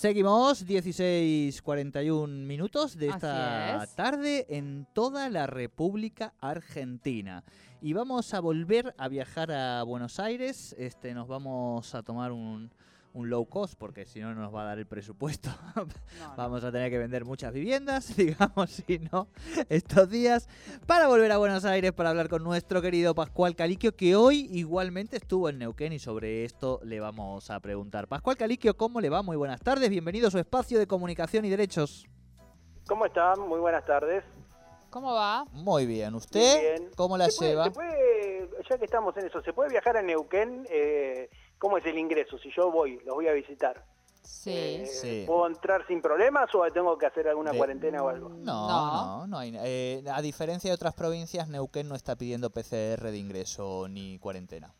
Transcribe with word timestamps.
Seguimos 0.00 0.66
16.41 0.66 2.26
minutos 2.26 2.96
de 2.96 3.08
esta 3.08 3.84
es. 3.84 3.94
tarde 3.94 4.46
en 4.48 4.86
toda 4.94 5.28
la 5.28 5.46
República 5.46 6.32
Argentina. 6.40 7.44
Y 7.82 7.92
vamos 7.92 8.32
a 8.32 8.40
volver 8.40 8.94
a 8.96 9.08
viajar 9.08 9.52
a 9.52 9.82
Buenos 9.82 10.18
Aires. 10.18 10.74
Este, 10.78 11.12
nos 11.12 11.28
vamos 11.28 11.94
a 11.94 12.02
tomar 12.02 12.32
un, 12.32 12.70
un 13.12 13.28
low 13.28 13.44
cost 13.46 13.74
porque 13.78 14.04
si 14.06 14.20
no 14.20 14.34
no 14.34 14.40
nos 14.42 14.54
va 14.54 14.62
a 14.62 14.64
dar 14.66 14.78
el 14.78 14.86
presupuesto. 14.86 15.50
No, 15.76 15.84
no. 15.84 16.36
Vamos 16.36 16.62
a 16.64 16.70
tener 16.72 16.90
que 16.90 16.98
vender 16.98 17.24
muchas 17.24 17.52
viviendas, 17.52 18.14
digamos, 18.16 18.70
si 18.70 18.98
no, 18.98 19.28
estos 19.68 20.08
días, 20.10 20.48
para 20.86 21.06
volver 21.08 21.30
a 21.32 21.38
Buenos 21.38 21.64
Aires 21.64 21.92
para 21.92 22.10
hablar 22.10 22.28
con 22.28 22.42
nuestro 22.44 22.80
querido 22.82 23.14
Pascual 23.14 23.54
Caliquio, 23.56 23.94
que 23.96 24.14
hoy 24.16 24.48
igualmente 24.52 25.16
estuvo 25.16 25.48
en 25.48 25.58
Neuquén 25.58 25.92
y 25.92 25.98
sobre 25.98 26.44
esto 26.44 26.80
le 26.84 27.00
vamos 27.00 27.50
a 27.50 27.60
preguntar. 27.60 28.06
Pascual 28.08 28.36
Caliquio, 28.36 28.76
¿cómo 28.76 29.00
le 29.00 29.08
va? 29.08 29.22
Muy 29.22 29.36
buenas 29.36 29.60
tardes, 29.60 29.88
bienvenido 29.90 30.28
a 30.28 30.30
su 30.30 30.38
espacio 30.38 30.78
de 30.78 30.86
comunicación 30.86 31.44
y 31.44 31.50
derechos. 31.50 32.06
¿Cómo 32.86 33.06
están? 33.06 33.40
Muy 33.40 33.60
buenas 33.60 33.84
tardes. 33.84 34.24
¿Cómo 34.90 35.14
va? 35.14 35.44
Muy 35.52 35.86
bien, 35.86 36.14
¿usted 36.16 36.40
Muy 36.56 36.60
bien. 36.82 36.90
cómo 36.96 37.16
la 37.16 37.26
¿Se 37.30 37.36
puede- 37.38 37.50
lleva? 37.50 37.64
se 37.64 37.70
puede- 37.70 38.50
ya 38.68 38.78
que 38.78 38.84
estamos 38.84 39.16
en 39.16 39.26
eso, 39.26 39.40
¿se 39.42 39.52
puede 39.52 39.70
viajar 39.70 39.96
a 39.96 40.02
Neuquén? 40.02 40.66
Eh, 40.68 41.30
¿Cómo 41.60 41.76
es 41.76 41.84
el 41.84 41.98
ingreso? 41.98 42.38
Si 42.38 42.50
yo 42.56 42.72
voy, 42.72 42.98
los 43.04 43.14
voy 43.14 43.28
a 43.28 43.32
visitar. 43.32 43.84
Sí. 44.22 44.50
Eh, 44.50 44.86
Sí. 44.86 45.24
¿Puedo 45.26 45.46
entrar 45.46 45.86
sin 45.86 46.00
problemas 46.00 46.48
o 46.54 46.62
tengo 46.72 46.96
que 46.96 47.04
hacer 47.04 47.28
alguna 47.28 47.52
De- 47.52 47.58
cuarentena 47.58 48.02
o 48.02 48.08
algo? 48.08 48.30
No, 48.30 48.36
No. 48.66 48.66
no, 48.68 49.26
no 49.26 49.38
hay. 49.38 49.52
eh, 49.58 50.02
a 50.10 50.22
diferencia 50.22 50.70
de 50.70 50.74
otras 50.74 50.94
provincias, 50.94 51.48
Neuquén 51.48 51.86
no 51.86 51.94
está 51.94 52.16
pidiendo 52.16 52.48
PCR 52.48 53.10
de 53.10 53.18
ingreso 53.18 53.88
ni 53.88 54.18
cuarentena. 54.18 54.72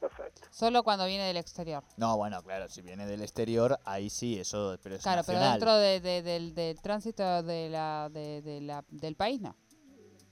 Perfecto. 0.00 0.48
Solo 0.50 0.82
cuando 0.82 1.04
viene 1.06 1.24
del 1.26 1.36
exterior. 1.36 1.82
No, 1.98 2.16
bueno, 2.16 2.42
claro, 2.42 2.68
si 2.68 2.80
viene 2.80 3.04
del 3.06 3.20
exterior, 3.22 3.78
ahí 3.84 4.08
sí, 4.08 4.38
eso, 4.38 4.78
pero 4.82 4.94
es 4.96 5.02
Claro, 5.02 5.22
pero 5.26 5.40
dentro 5.40 5.74
de- 5.76 6.00
de- 6.00 6.22
del, 6.22 6.54
del 6.54 6.80
tránsito 6.80 7.42
de 7.42 7.68
la, 7.68 8.08
de, 8.10 8.40
de 8.40 8.60
la, 8.62 8.82
del 8.88 9.14
país 9.16 9.40
no. 9.42 9.54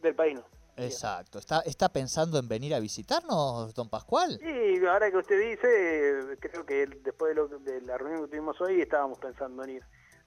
Del 0.00 0.14
país 0.14 0.36
no. 0.38 0.44
Exacto. 0.76 1.38
¿Está, 1.38 1.60
¿Está 1.60 1.88
pensando 1.88 2.38
en 2.38 2.48
venir 2.48 2.74
a 2.74 2.80
visitarnos, 2.80 3.74
don 3.74 3.88
Pascual? 3.88 4.40
Y 4.42 4.84
ahora 4.86 5.10
que 5.10 5.16
usted 5.18 5.40
dice, 5.50 6.36
creo 6.40 6.66
que 6.66 6.86
después 6.86 7.30
de, 7.30 7.34
lo- 7.34 7.48
de 7.48 7.80
la 7.82 7.96
reunión 7.98 8.22
que 8.24 8.28
tuvimos 8.30 8.60
hoy 8.60 8.80
estábamos 8.80 9.18
pensando 9.18 9.62
en 9.64 9.70
ir 9.76 9.82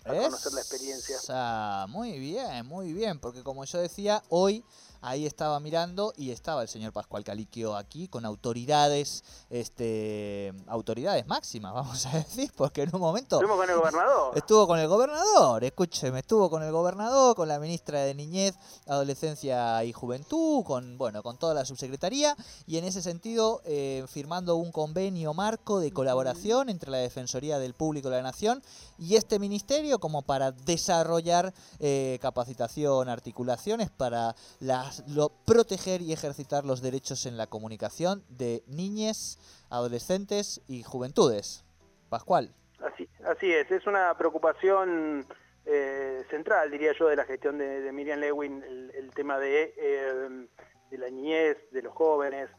a 0.05 0.13
conocer 0.23 0.53
la 0.53 0.61
experiencia. 0.61 1.85
Muy 1.89 2.17
bien, 2.19 2.65
muy 2.65 2.93
bien, 2.93 3.19
porque 3.19 3.43
como 3.43 3.65
yo 3.65 3.79
decía, 3.79 4.23
hoy 4.29 4.63
ahí 5.01 5.25
estaba 5.25 5.59
mirando 5.59 6.13
y 6.17 6.31
estaba 6.31 6.61
el 6.61 6.67
señor 6.67 6.93
Pascual 6.93 7.23
Caliquio 7.23 7.75
aquí 7.75 8.07
con 8.07 8.25
autoridades, 8.25 9.23
este, 9.49 10.53
autoridades 10.67 11.27
máximas, 11.27 11.73
vamos 11.75 12.05
a 12.05 12.17
decir, 12.17 12.51
porque 12.55 12.83
en 12.83 12.89
un 12.93 13.01
momento 13.01 13.37
Estuvimos 13.37 13.57
con 13.57 13.69
el 13.69 13.77
gobernador. 13.77 14.37
Estuvo 14.37 14.67
con 14.67 14.79
el 14.79 14.87
gobernador, 14.87 15.63
escúcheme, 15.63 16.19
estuvo 16.19 16.49
con 16.49 16.63
el 16.63 16.71
gobernador, 16.71 17.35
con 17.35 17.47
la 17.47 17.59
ministra 17.59 18.01
de 18.01 18.15
Niñez, 18.15 18.55
Adolescencia 18.87 19.83
y 19.83 19.93
Juventud, 19.93 20.63
con 20.63 20.97
bueno, 20.97 21.23
con 21.23 21.37
toda 21.37 21.53
la 21.53 21.65
subsecretaría 21.65 22.35
y 22.65 22.77
en 22.77 22.85
ese 22.85 23.01
sentido 23.01 23.61
eh, 23.65 24.05
firmando 24.07 24.55
un 24.55 24.71
convenio 24.71 25.33
marco 25.33 25.79
de 25.79 25.91
colaboración 25.91 26.69
entre 26.69 26.91
la 26.91 26.97
Defensoría 26.97 27.59
del 27.59 27.73
Público 27.73 28.09
de 28.09 28.17
la 28.17 28.23
Nación 28.23 28.63
y 28.97 29.15
este 29.15 29.39
ministerio 29.39 29.99
como 29.99 30.21
para 30.21 30.51
desarrollar 30.51 31.53
eh, 31.79 32.17
capacitación, 32.21 33.09
articulaciones 33.09 33.89
para 33.89 34.35
las, 34.59 34.86
lo- 35.07 35.29
proteger 35.45 36.01
y 36.01 36.13
ejercitar 36.13 36.65
los 36.65 36.81
derechos 36.81 37.25
en 37.25 37.37
la 37.37 37.47
comunicación 37.47 38.23
de 38.29 38.63
niñez, 38.67 39.37
adolescentes 39.69 40.61
y 40.67 40.83
juventudes. 40.83 41.63
Pascual. 42.09 42.53
Así, 42.79 43.09
así 43.25 43.51
es, 43.51 43.69
es 43.71 43.85
una 43.87 44.15
preocupación 44.17 45.25
eh, 45.65 46.23
central, 46.29 46.71
diría 46.71 46.93
yo, 46.97 47.07
de 47.07 47.15
la 47.15 47.25
gestión 47.25 47.57
de, 47.57 47.91
Miriam 47.91 48.19
Lewin, 48.19 48.63
el, 48.63 49.11
tema 49.13 49.37
de, 49.39 49.73
eh, 49.77 50.47
de 50.91 50.97
la 50.97 51.09
niñez, 51.09 51.57
de 51.71 51.81
los 51.81 51.93
jóvenes, 51.93 52.49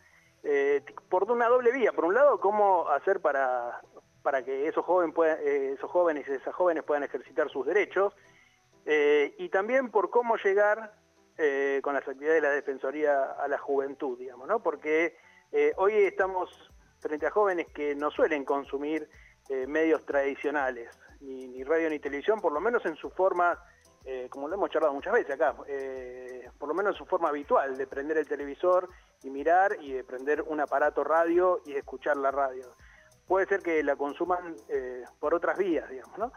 eh, 0.42 0.82
por 1.08 1.30
una 1.30 1.48
doble 1.48 1.72
vía. 1.72 1.92
Por 1.92 2.04
un 2.04 2.14
lado, 2.14 2.38
cómo 2.40 2.88
hacer 2.88 3.20
para, 3.20 3.80
para 4.22 4.44
que 4.44 4.66
esos, 4.68 4.84
puedan- 5.14 5.38
eh, 5.40 5.74
esos 5.76 5.90
jóvenes 5.90 6.26
y 6.28 6.32
esas 6.32 6.54
jóvenes 6.54 6.84
puedan 6.84 7.04
ejercitar 7.04 7.48
sus 7.50 7.64
derechos, 7.64 8.12
y 9.38 9.50
también 9.50 9.90
por 9.90 10.08
cómo 10.08 10.36
llegar 10.36 10.94
eh, 11.40 11.78
con 11.84 11.94
las 11.94 12.02
actividades 12.02 12.42
de 12.42 12.48
la 12.48 12.54
Defensoría 12.54 13.22
a 13.38 13.46
la 13.46 13.58
juventud, 13.58 14.18
digamos, 14.18 14.48
¿no? 14.48 14.60
Porque 14.60 15.16
eh, 15.52 15.72
hoy 15.76 15.92
estamos 15.92 16.50
frente 16.98 17.28
a 17.28 17.30
jóvenes 17.30 17.68
que 17.68 17.94
no 17.94 18.10
suelen 18.10 18.44
consumir 18.44 19.08
eh, 19.48 19.64
medios 19.68 20.04
tradicionales, 20.04 20.90
ni, 21.20 21.62
radio 21.62 21.90
ni 21.90 22.00
televisión, 22.00 22.40
por 22.40 22.52
lo 22.52 22.60
menos 22.60 22.84
en 22.86 22.96
su 22.96 23.10
forma, 23.10 23.56
como 24.30 24.48
lo 24.48 24.54
hemos 24.54 24.70
charlado 24.70 24.94
muchas 24.94 25.12
veces 25.12 25.34
acá, 25.34 25.54
por 26.58 26.68
lo 26.68 26.74
menos 26.74 26.94
en 26.94 26.98
su 26.98 27.04
forma 27.04 27.28
habitual 27.28 27.76
de 27.76 27.86
prender 27.86 28.16
el 28.16 28.26
televisor 28.26 28.88
y 29.22 29.30
mirar 29.30 29.76
y 29.80 29.92
de 29.92 30.02
prender 30.02 30.42
un 30.42 30.60
aparato 30.60 31.04
radio 31.04 31.60
y 31.66 31.74
escuchar 31.74 32.16
la 32.16 32.30
radio. 32.30 32.74
Puede 33.26 33.46
ser 33.46 33.60
que 33.60 33.82
la 33.84 33.96
consuman 33.96 34.56
por 35.20 35.34
otras 35.34 35.58
vías, 35.58 35.88
digamos, 35.90 36.18
¿no? 36.18 36.32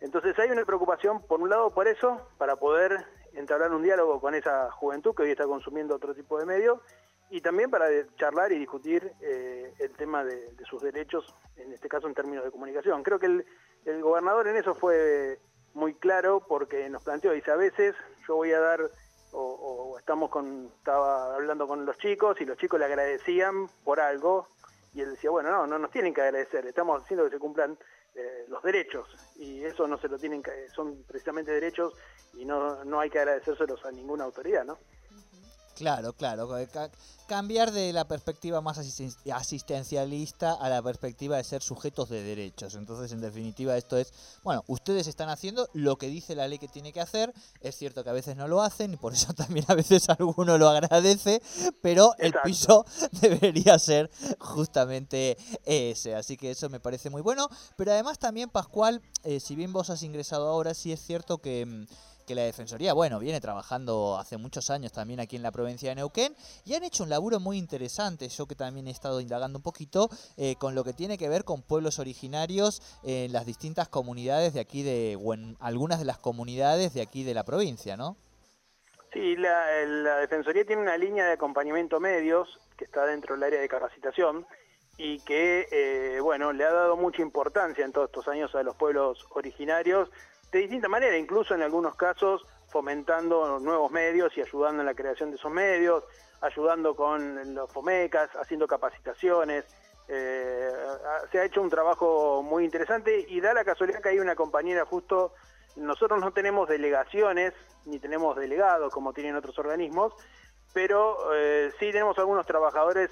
Entonces 0.00 0.36
hay 0.38 0.50
una 0.50 0.64
preocupación, 0.64 1.20
por 1.26 1.40
un 1.40 1.50
lado, 1.50 1.70
por 1.70 1.86
eso, 1.86 2.26
para 2.38 2.56
poder 2.56 3.04
entablar 3.34 3.72
un 3.72 3.82
diálogo 3.82 4.20
con 4.20 4.34
esa 4.34 4.70
juventud 4.70 5.14
que 5.14 5.22
hoy 5.22 5.30
está 5.30 5.46
consumiendo 5.46 5.94
otro 5.94 6.14
tipo 6.14 6.38
de 6.38 6.46
medios, 6.46 6.80
y 7.30 7.40
también 7.40 7.70
para 7.70 7.86
charlar 8.16 8.52
y 8.52 8.58
discutir 8.58 9.10
eh, 9.22 9.72
el 9.78 9.92
tema 9.92 10.22
de, 10.22 10.52
de 10.52 10.64
sus 10.66 10.82
derechos, 10.82 11.34
en 11.56 11.72
este 11.72 11.88
caso 11.88 12.06
en 12.06 12.14
términos 12.14 12.44
de 12.44 12.50
comunicación. 12.50 13.02
Creo 13.02 13.18
que 13.18 13.26
el, 13.26 13.46
el 13.86 14.02
gobernador 14.02 14.48
en 14.48 14.56
eso 14.56 14.74
fue 14.74 15.38
muy 15.72 15.94
claro 15.94 16.44
porque 16.46 16.90
nos 16.90 17.02
planteó, 17.02 17.32
dice, 17.32 17.50
a 17.50 17.56
veces 17.56 17.94
yo 18.28 18.36
voy 18.36 18.52
a 18.52 18.60
dar, 18.60 18.82
o, 19.32 19.40
o 19.40 19.98
estamos 19.98 20.28
con, 20.28 20.70
estaba 20.76 21.34
hablando 21.34 21.66
con 21.66 21.86
los 21.86 21.96
chicos 21.96 22.38
y 22.40 22.44
los 22.44 22.58
chicos 22.58 22.78
le 22.78 22.84
agradecían 22.84 23.66
por 23.82 23.98
algo, 23.98 24.46
y 24.92 25.00
él 25.00 25.12
decía, 25.12 25.30
bueno, 25.30 25.50
no, 25.50 25.66
no 25.66 25.78
nos 25.78 25.90
tienen 25.90 26.12
que 26.12 26.20
agradecer, 26.20 26.66
estamos 26.66 27.02
haciendo 27.02 27.24
que 27.24 27.30
se 27.30 27.38
cumplan 27.38 27.78
eh, 28.14 28.44
los 28.48 28.62
derechos, 28.62 29.08
y 29.36 29.64
eso 29.64 29.86
no 29.86 29.98
se 29.98 30.08
lo 30.08 30.18
tienen 30.18 30.42
que, 30.42 30.68
son 30.70 31.02
precisamente 31.04 31.50
derechos 31.50 31.94
y 32.34 32.44
no, 32.44 32.84
no 32.84 33.00
hay 33.00 33.08
que 33.08 33.18
agradecérselos 33.18 33.84
a 33.86 33.90
ninguna 33.90 34.24
autoridad, 34.24 34.64
¿no? 34.64 34.78
Claro, 35.82 36.12
claro. 36.12 36.56
eh, 36.58 36.68
ca- 36.68 36.92
cambiar 37.26 37.72
de 37.72 37.92
la 37.92 38.06
perspectiva 38.06 38.60
más 38.60 38.78
asisten- 38.78 39.16
asistencialista 39.34 40.52
a 40.52 40.68
la 40.68 40.80
perspectiva 40.80 41.36
de 41.38 41.42
ser 41.42 41.60
sujetos 41.60 42.08
de 42.08 42.22
derechos. 42.22 42.76
Entonces, 42.76 43.10
en 43.10 43.20
definitiva, 43.20 43.76
esto 43.76 43.96
es, 43.98 44.12
bueno, 44.44 44.62
ustedes 44.68 45.08
están 45.08 45.28
haciendo 45.28 45.68
lo 45.72 45.96
que 45.98 46.06
dice 46.06 46.36
la 46.36 46.46
ley 46.46 46.60
que 46.60 46.68
tiene 46.68 46.92
que 46.92 47.00
hacer. 47.00 47.34
Es 47.60 47.76
cierto 47.76 48.04
que 48.04 48.10
a 48.10 48.12
veces 48.12 48.36
no 48.36 48.46
lo 48.46 48.62
hacen 48.62 48.94
y 48.94 48.96
por 48.96 49.12
eso 49.12 49.34
también 49.34 49.64
a 49.66 49.74
veces 49.74 50.08
alguno 50.08 50.56
lo 50.56 50.68
agradece, 50.68 51.42
pero 51.80 52.14
el 52.18 52.28
Exacto. 52.28 52.46
piso 52.48 52.86
debería 53.20 53.76
ser 53.80 54.08
justamente 54.38 55.36
ese. 55.64 56.14
Así 56.14 56.36
que 56.36 56.52
eso 56.52 56.68
me 56.70 56.78
parece 56.78 57.10
muy 57.10 57.22
bueno. 57.22 57.48
Pero 57.76 57.90
además 57.90 58.20
también, 58.20 58.50
Pascual, 58.50 59.02
eh, 59.24 59.40
si 59.40 59.56
bien 59.56 59.72
vos 59.72 59.90
has 59.90 60.04
ingresado 60.04 60.46
ahora, 60.48 60.74
sí 60.74 60.92
es 60.92 61.00
cierto 61.04 61.38
que... 61.38 61.86
que 62.32 62.36
la 62.36 62.44
Defensoría, 62.44 62.94
bueno, 62.94 63.18
viene 63.18 63.42
trabajando 63.42 64.16
hace 64.18 64.38
muchos 64.38 64.70
años 64.70 64.90
también 64.90 65.20
aquí 65.20 65.36
en 65.36 65.42
la 65.42 65.52
provincia 65.52 65.90
de 65.90 65.96
Neuquén 65.96 66.34
y 66.64 66.72
han 66.72 66.82
hecho 66.82 67.02
un 67.02 67.10
laburo 67.10 67.40
muy 67.40 67.58
interesante, 67.58 68.26
yo 68.30 68.46
que 68.46 68.54
también 68.54 68.88
he 68.88 68.90
estado 68.90 69.20
indagando 69.20 69.58
un 69.58 69.62
poquito, 69.62 70.08
eh, 70.38 70.56
con 70.56 70.74
lo 70.74 70.82
que 70.82 70.94
tiene 70.94 71.18
que 71.18 71.28
ver 71.28 71.44
con 71.44 71.60
pueblos 71.60 71.98
originarios 71.98 72.80
en 73.02 73.34
las 73.34 73.44
distintas 73.44 73.88
comunidades 73.88 74.54
de 74.54 74.60
aquí 74.60 74.82
de, 74.82 75.18
o 75.22 75.34
en 75.34 75.58
algunas 75.60 75.98
de 75.98 76.06
las 76.06 76.16
comunidades 76.16 76.94
de 76.94 77.02
aquí 77.02 77.22
de 77.22 77.34
la 77.34 77.44
provincia, 77.44 77.98
¿no? 77.98 78.16
Sí, 79.12 79.36
la, 79.36 79.84
la 79.84 80.16
Defensoría 80.16 80.64
tiene 80.64 80.80
una 80.80 80.96
línea 80.96 81.26
de 81.26 81.32
acompañamiento 81.32 82.00
medios 82.00 82.58
que 82.78 82.86
está 82.86 83.04
dentro 83.04 83.34
del 83.34 83.44
área 83.44 83.60
de 83.60 83.68
capacitación 83.68 84.46
y 84.96 85.20
que, 85.20 85.68
eh, 85.70 86.20
bueno, 86.20 86.54
le 86.54 86.64
ha 86.64 86.72
dado 86.72 86.96
mucha 86.96 87.20
importancia 87.20 87.84
en 87.84 87.92
todos 87.92 88.08
estos 88.08 88.26
años 88.28 88.54
a 88.54 88.62
los 88.62 88.74
pueblos 88.76 89.26
originarios 89.34 90.08
de 90.52 90.58
distinta 90.58 90.88
manera, 90.88 91.16
incluso 91.16 91.54
en 91.54 91.62
algunos 91.62 91.96
casos 91.96 92.44
fomentando 92.68 93.58
nuevos 93.58 93.90
medios 93.90 94.36
y 94.36 94.42
ayudando 94.42 94.82
en 94.82 94.86
la 94.86 94.94
creación 94.94 95.30
de 95.30 95.36
esos 95.36 95.50
medios, 95.50 96.04
ayudando 96.42 96.94
con 96.94 97.54
los 97.54 97.72
FOMECAS, 97.72 98.30
haciendo 98.36 98.66
capacitaciones. 98.66 99.64
Eh, 100.08 100.70
se 101.30 101.38
ha 101.38 101.44
hecho 101.44 101.62
un 101.62 101.70
trabajo 101.70 102.42
muy 102.42 102.64
interesante 102.64 103.24
y 103.26 103.40
da 103.40 103.54
la 103.54 103.64
casualidad 103.64 104.02
que 104.02 104.10
hay 104.10 104.18
una 104.18 104.36
compañera 104.36 104.84
justo, 104.84 105.32
nosotros 105.76 106.20
no 106.20 106.32
tenemos 106.32 106.68
delegaciones 106.68 107.54
ni 107.86 107.98
tenemos 107.98 108.36
delegados 108.36 108.92
como 108.92 109.14
tienen 109.14 109.36
otros 109.36 109.58
organismos, 109.58 110.12
pero 110.74 111.34
eh, 111.34 111.70
sí 111.78 111.92
tenemos 111.92 112.18
algunos 112.18 112.46
trabajadores 112.46 113.10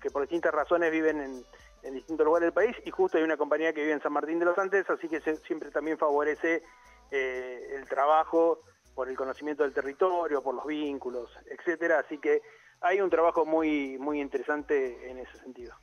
que 0.00 0.10
por 0.10 0.22
distintas 0.22 0.52
razones 0.52 0.90
viven 0.90 1.20
en, 1.20 1.44
en 1.82 1.94
distintos 1.94 2.24
lugares 2.24 2.46
del 2.46 2.52
país 2.52 2.76
y 2.84 2.90
justo 2.90 3.18
hay 3.18 3.24
una 3.24 3.36
compañía 3.36 3.72
que 3.72 3.80
vive 3.80 3.92
en 3.92 4.02
San 4.02 4.12
Martín 4.12 4.38
de 4.38 4.44
los 4.44 4.58
Andes, 4.58 4.88
así 4.90 5.08
que 5.08 5.20
siempre 5.20 5.70
también 5.70 5.98
favorece 5.98 6.62
eh, 7.10 7.76
el 7.76 7.88
trabajo 7.88 8.60
por 8.94 9.08
el 9.08 9.16
conocimiento 9.16 9.62
del 9.62 9.72
territorio, 9.72 10.42
por 10.42 10.54
los 10.54 10.66
vínculos, 10.66 11.30
etcétera, 11.46 12.00
así 12.00 12.18
que 12.18 12.42
hay 12.80 13.00
un 13.00 13.10
trabajo 13.10 13.44
muy 13.44 13.98
muy 13.98 14.20
interesante 14.20 15.10
en 15.10 15.18
ese 15.18 15.38
sentido. 15.38 15.74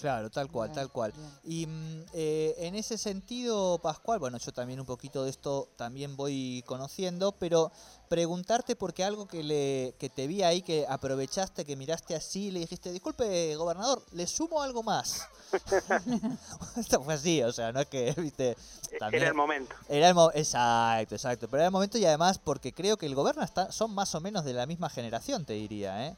Claro, 0.00 0.30
tal 0.30 0.50
cual, 0.50 0.68
Bien, 0.68 0.74
tal 0.74 0.90
cual. 0.90 1.12
bien. 1.12 1.30
Y 1.44 1.66
mm, 1.66 2.04
eh, 2.14 2.54
en 2.58 2.74
ese 2.74 2.98
sentido, 2.98 3.78
Pascual, 3.78 4.18
bueno, 4.18 4.38
yo 4.38 4.52
también 4.52 4.80
un 4.80 4.86
poquito 4.86 5.24
de 5.24 5.30
esto 5.30 5.68
también 5.76 6.16
voy 6.16 6.62
conociendo, 6.66 7.32
pero 7.32 7.70
preguntarte 8.08 8.76
porque 8.76 9.04
algo 9.04 9.26
que 9.26 9.42
le 9.42 9.94
que 9.98 10.08
te 10.08 10.26
vi 10.26 10.42
ahí 10.42 10.62
que 10.62 10.86
aprovechaste, 10.88 11.64
que 11.64 11.76
miraste 11.76 12.14
así, 12.14 12.50
le 12.50 12.60
dijiste, 12.60 12.92
disculpe, 12.92 13.54
gobernador, 13.56 14.02
le 14.12 14.26
sumo 14.26 14.62
algo 14.62 14.82
más. 14.82 15.22
esto 16.76 17.02
fue 17.02 17.14
así, 17.14 17.42
o 17.42 17.52
sea, 17.52 17.72
no 17.72 17.80
es 17.80 17.86
que, 17.86 18.12
viste, 18.18 18.56
también 18.98 19.22
Era 19.22 19.30
el 19.30 19.36
momento. 19.36 19.74
era 19.88 20.08
el 20.08 20.14
mo- 20.14 20.30
exacto, 20.34 21.14
exacto, 21.14 21.48
pero 21.48 21.58
era 21.62 21.66
el 21.66 21.72
momento 21.72 21.98
y 21.98 22.04
además 22.04 22.38
porque 22.38 22.72
creo 22.72 22.96
que 22.96 23.06
el 23.06 23.14
gobierno 23.14 23.42
está, 23.42 23.72
son 23.72 23.92
más 23.94 24.14
o 24.14 24.20
menos 24.20 24.44
de 24.44 24.52
la 24.52 24.66
misma 24.66 24.88
generación, 24.90 25.44
te 25.44 25.54
diría, 25.54 26.06
¿eh? 26.08 26.16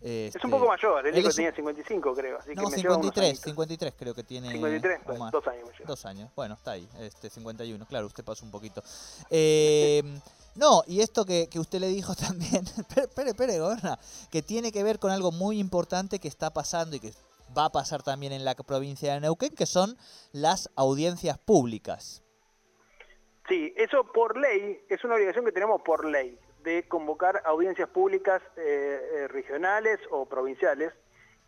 Es 0.00 0.34
Este, 0.34 0.46
un 0.46 0.52
poco 0.52 0.68
mayor, 0.68 1.06
el 1.06 1.18
hijo 1.18 1.30
tenía 1.30 1.52
55 1.52 2.14
creo, 2.14 2.38
así 2.38 2.50
que 2.50 2.54
No, 2.54 2.70
me 2.70 2.76
lleva 2.76 2.96
unos 2.96 3.06
53, 3.06 3.28
añitos. 3.30 3.44
53 3.44 3.94
creo 3.98 4.14
que 4.14 4.22
tiene. 4.22 4.52
53, 4.52 5.00
o 5.00 5.04
pues, 5.04 5.18
más. 5.18 5.32
dos 5.32 5.46
años 5.48 5.64
me 5.64 5.72
lleva. 5.72 5.86
Dos 5.86 6.06
años, 6.06 6.30
bueno, 6.36 6.54
está 6.54 6.72
ahí, 6.72 6.88
este 7.00 7.30
51, 7.30 7.84
claro, 7.86 8.06
usted 8.06 8.24
pasó 8.24 8.44
un 8.44 8.52
poquito. 8.52 8.82
Eh, 9.30 10.02
no, 10.54 10.84
y 10.86 11.00
esto 11.00 11.24
que, 11.24 11.48
que 11.48 11.58
usted 11.58 11.80
le 11.80 11.88
dijo 11.88 12.14
también, 12.28 12.64
espere, 12.96 13.30
espere, 13.30 13.58
gobierna, 13.58 13.98
que 14.30 14.42
tiene 14.42 14.70
que 14.70 14.84
ver 14.84 15.00
con 15.00 15.10
algo 15.10 15.32
muy 15.32 15.58
importante 15.58 16.20
que 16.20 16.28
está 16.28 16.50
pasando 16.50 16.94
y 16.94 17.00
que 17.00 17.12
va 17.56 17.64
a 17.64 17.70
pasar 17.70 18.02
también 18.02 18.32
en 18.32 18.44
la 18.44 18.54
provincia 18.54 19.14
de 19.14 19.20
Neuquén, 19.20 19.54
que 19.54 19.66
son 19.66 19.96
las 20.32 20.70
audiencias 20.76 21.38
públicas. 21.38 22.22
Sí, 23.48 23.72
eso 23.76 24.04
por 24.12 24.36
ley, 24.36 24.78
es 24.88 25.02
una 25.04 25.14
obligación 25.14 25.44
que 25.44 25.52
tenemos 25.52 25.80
por 25.82 26.04
ley, 26.04 26.38
de 26.68 26.86
convocar 26.86 27.40
audiencias 27.46 27.88
públicas 27.88 28.42
eh, 28.56 29.00
eh, 29.14 29.28
regionales 29.28 29.98
o 30.10 30.26
provinciales. 30.26 30.92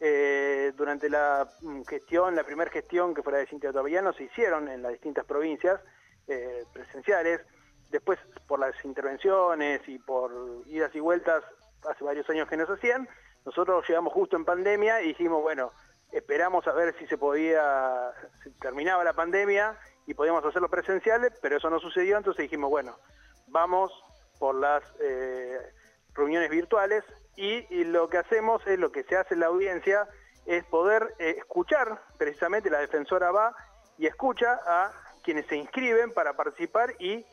Eh, 0.02 0.72
durante 0.76 1.10
la 1.10 1.46
mm, 1.60 1.82
gestión, 1.82 2.34
la 2.34 2.44
primera 2.44 2.70
gestión 2.70 3.14
que 3.14 3.22
fue 3.22 3.34
la 3.34 3.40
de 3.40 3.46
Cintia 3.46 3.68
Ottaviano, 3.68 4.14
se 4.14 4.24
hicieron 4.24 4.68
en 4.68 4.82
las 4.82 4.92
distintas 4.92 5.24
provincias 5.26 5.80
presenciales. 6.72 7.40
Después, 7.90 8.20
por 8.46 8.60
las 8.60 8.72
intervenciones 8.84 9.80
y 9.88 9.98
por 9.98 10.30
idas 10.66 10.94
y 10.94 11.00
vueltas, 11.00 11.42
hace 11.90 12.04
varios 12.04 12.30
años 12.30 12.48
que 12.48 12.56
no 12.56 12.66
se 12.66 12.74
hacían, 12.74 13.08
nosotros 13.44 13.84
llegamos 13.88 14.12
justo 14.12 14.36
en 14.36 14.44
pandemia 14.44 15.02
y 15.02 15.08
dijimos, 15.08 15.42
bueno, 15.42 15.72
esperamos 16.12 16.68
a 16.68 16.72
ver 16.72 16.94
si 17.00 17.06
se 17.08 17.18
podía, 17.18 18.12
si 18.44 18.50
terminaba 18.60 19.02
la 19.02 19.14
pandemia 19.14 19.76
y 20.06 20.14
podíamos 20.14 20.44
hacerlo 20.44 20.70
presenciales, 20.70 21.32
pero 21.42 21.56
eso 21.56 21.68
no 21.68 21.80
sucedió, 21.80 22.16
entonces 22.16 22.44
dijimos, 22.44 22.70
bueno, 22.70 22.96
vamos 23.48 23.92
por 24.40 24.56
las 24.56 24.82
eh, 25.00 25.60
reuniones 26.14 26.50
virtuales 26.50 27.04
y, 27.36 27.84
lo 27.84 28.08
que 28.08 28.18
hacemos 28.18 28.66
es, 28.66 28.78
lo 28.78 28.90
que 28.90 29.04
se 29.04 29.16
hace 29.16 29.34
en 29.34 29.40
la 29.40 29.46
audiencia, 29.46 30.08
es 30.46 30.64
poder 30.64 31.14
eh, 31.18 31.36
escuchar, 31.38 32.02
precisamente 32.18 32.70
la 32.70 32.80
defensora 32.80 33.30
va 33.30 33.54
y 33.98 34.06
escucha 34.06 34.58
a 34.66 34.92
quienes 35.22 35.46
se 35.46 35.56
inscriben 35.56 36.12
para 36.12 36.34
participar 36.34 36.94
y 36.98 37.24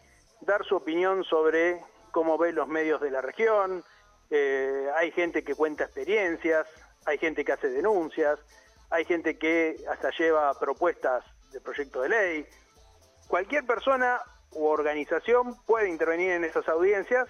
dar 0.42 0.64
su 0.66 0.76
opinión 0.76 1.24
sobre 1.24 1.82
cómo 2.12 2.38
ven 2.38 2.56
los 2.56 2.68
medios 2.68 3.02
de 3.02 3.10
la 3.10 3.22
región, 3.22 3.84
eh, 4.30 4.90
hay 4.96 5.12
gente 5.12 5.44
que 5.44 5.56
cuenta 5.56 5.86
experiencias, 5.86 6.68
hay 7.06 7.18
gente 7.18 7.46
que 7.46 7.54
hace 7.54 7.70
denuncias, 7.70 8.40
hay 8.90 9.06
gente 9.06 9.38
que 9.38 9.78
hasta 9.90 10.12
lleva 10.12 10.54
propuestas 10.60 11.24
de 11.52 11.62
proyecto 11.62 12.02
de 12.02 12.10
ley. 12.10 12.46
Cualquier 13.28 13.66
persona 13.66 14.22
u 14.52 14.66
organización 14.66 15.56
puede 15.66 15.90
intervenir 15.90 16.32
en 16.32 16.44
esas 16.44 16.68
audiencias, 16.68 17.28